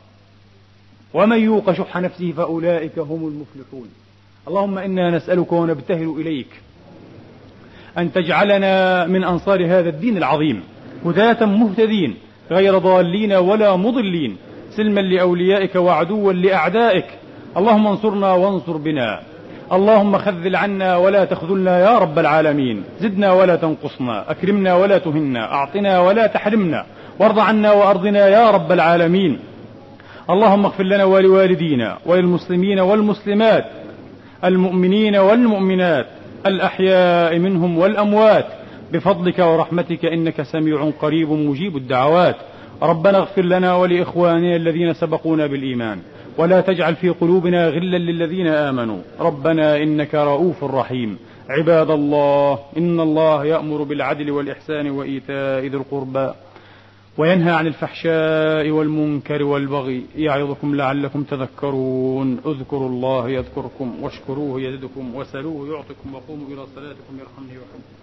ومن 1.14 1.40
يوق 1.40 1.72
شح 1.72 1.98
نفسه 1.98 2.32
فأولئك 2.32 3.00
هم 3.00 3.28
المفلحون. 3.28 3.90
اللهم 4.48 4.78
إنا 4.78 5.18
نسألك 5.18 5.52
ونبتهل 5.52 6.16
إليك 6.20 6.62
أن 7.98 8.14
تجعلنا 8.14 9.06
من 9.08 9.24
أنصار 9.24 9.66
هذا 9.66 9.90
الدين 9.90 10.18
العظيم. 10.18 10.64
هداة 11.06 11.46
مهتدين. 11.46 12.16
غير 12.52 12.78
ضالين 12.78 13.34
ولا 13.34 13.76
مضلين. 13.76 14.38
سلما 14.78 15.02
لأوليائك 15.02 15.76
وعدوا 15.76 16.34
لأعدائك. 16.34 17.06
اللهم 17.58 17.88
انصرنا 17.88 18.32
وانصر 18.32 18.78
بنا. 18.78 19.20
اللهم 19.74 20.18
خذل 20.18 20.56
عنا 20.56 20.98
ولا 20.98 21.26
تخذلنا 21.26 21.80
يا 21.80 21.98
رب 21.98 22.20
العالمين. 22.20 22.84
زدنا 23.00 23.32
ولا 23.34 23.56
تنقصنا. 23.56 24.32
أكرمنا 24.32 24.76
ولا 24.76 24.98
تهنا. 24.98 25.54
أعطنا 25.54 26.00
ولا 26.00 26.28
تحرمنا. 26.28 26.86
وارض 27.20 27.40
عنا 27.40 27.72
وأرضنا 27.72 28.28
يا 28.28 28.52
رب 28.52 28.72
العالمين. 28.72 29.40
اللهم 30.30 30.66
اغفر 30.66 30.84
لنا 30.84 31.04
ولوالدينا 31.04 31.98
وللمسلمين 32.06 32.80
والمسلمات 32.80 33.66
المؤمنين 34.44 35.16
والمؤمنات 35.16 36.06
الأحياء 36.46 37.40
منهم 37.40 37.78
والأموات. 37.78 38.46
بفضلك 38.94 39.40
ورحمتك 39.40 40.06
إنك 40.06 40.42
سميع 40.42 40.92
قريب 41.02 41.32
مجيب 41.32 41.78
الدعوات. 41.78 42.36
ربنا 42.84 43.18
اغفر 43.18 43.42
لنا 43.42 43.76
ولإخواننا 43.76 44.56
الذين 44.56 44.94
سبقونا 44.94 45.48
بالإيمان 45.48 46.00
ولا 46.38 46.62
تجعل 46.62 46.96
في 46.96 47.10
قلوبنا 47.10 47.68
غلا 47.68 47.98
للذين 47.98 48.48
آمنوا. 48.48 49.02
ربنا 49.20 49.78
إنك 49.78 50.16
رؤوف 50.16 50.64
رحيم. 50.64 51.18
عباد 51.50 51.90
الله 51.90 52.60
إن 52.78 53.00
الله 53.00 53.46
يأمر 53.46 53.84
بالعدل 53.84 54.32
والإحسان 54.32 54.90
وإيتاء 54.90 55.60
ذي 55.60 55.78
القربى 55.78 56.34
وينهى 57.18 57.52
عن 57.52 57.68
الفحشاء 57.68 58.70
والمنكر 58.70 59.44
والبغي. 59.44 60.06
يعظكم 60.16 60.76
لعلكم 60.76 61.24
تذكرون. 61.24 62.40
اذكروا 62.46 62.90
الله 62.90 63.30
يذكركم 63.30 64.04
واشكروه 64.04 64.62
يزدكم 64.62 65.16
وسلوه 65.16 65.68
يعطكم 65.74 66.16
وقوموا 66.16 66.48
إلى 66.48 66.64
صلاتكم 66.76 67.14
يرحمني 67.20 67.52
ويرحمكم. 67.58 68.03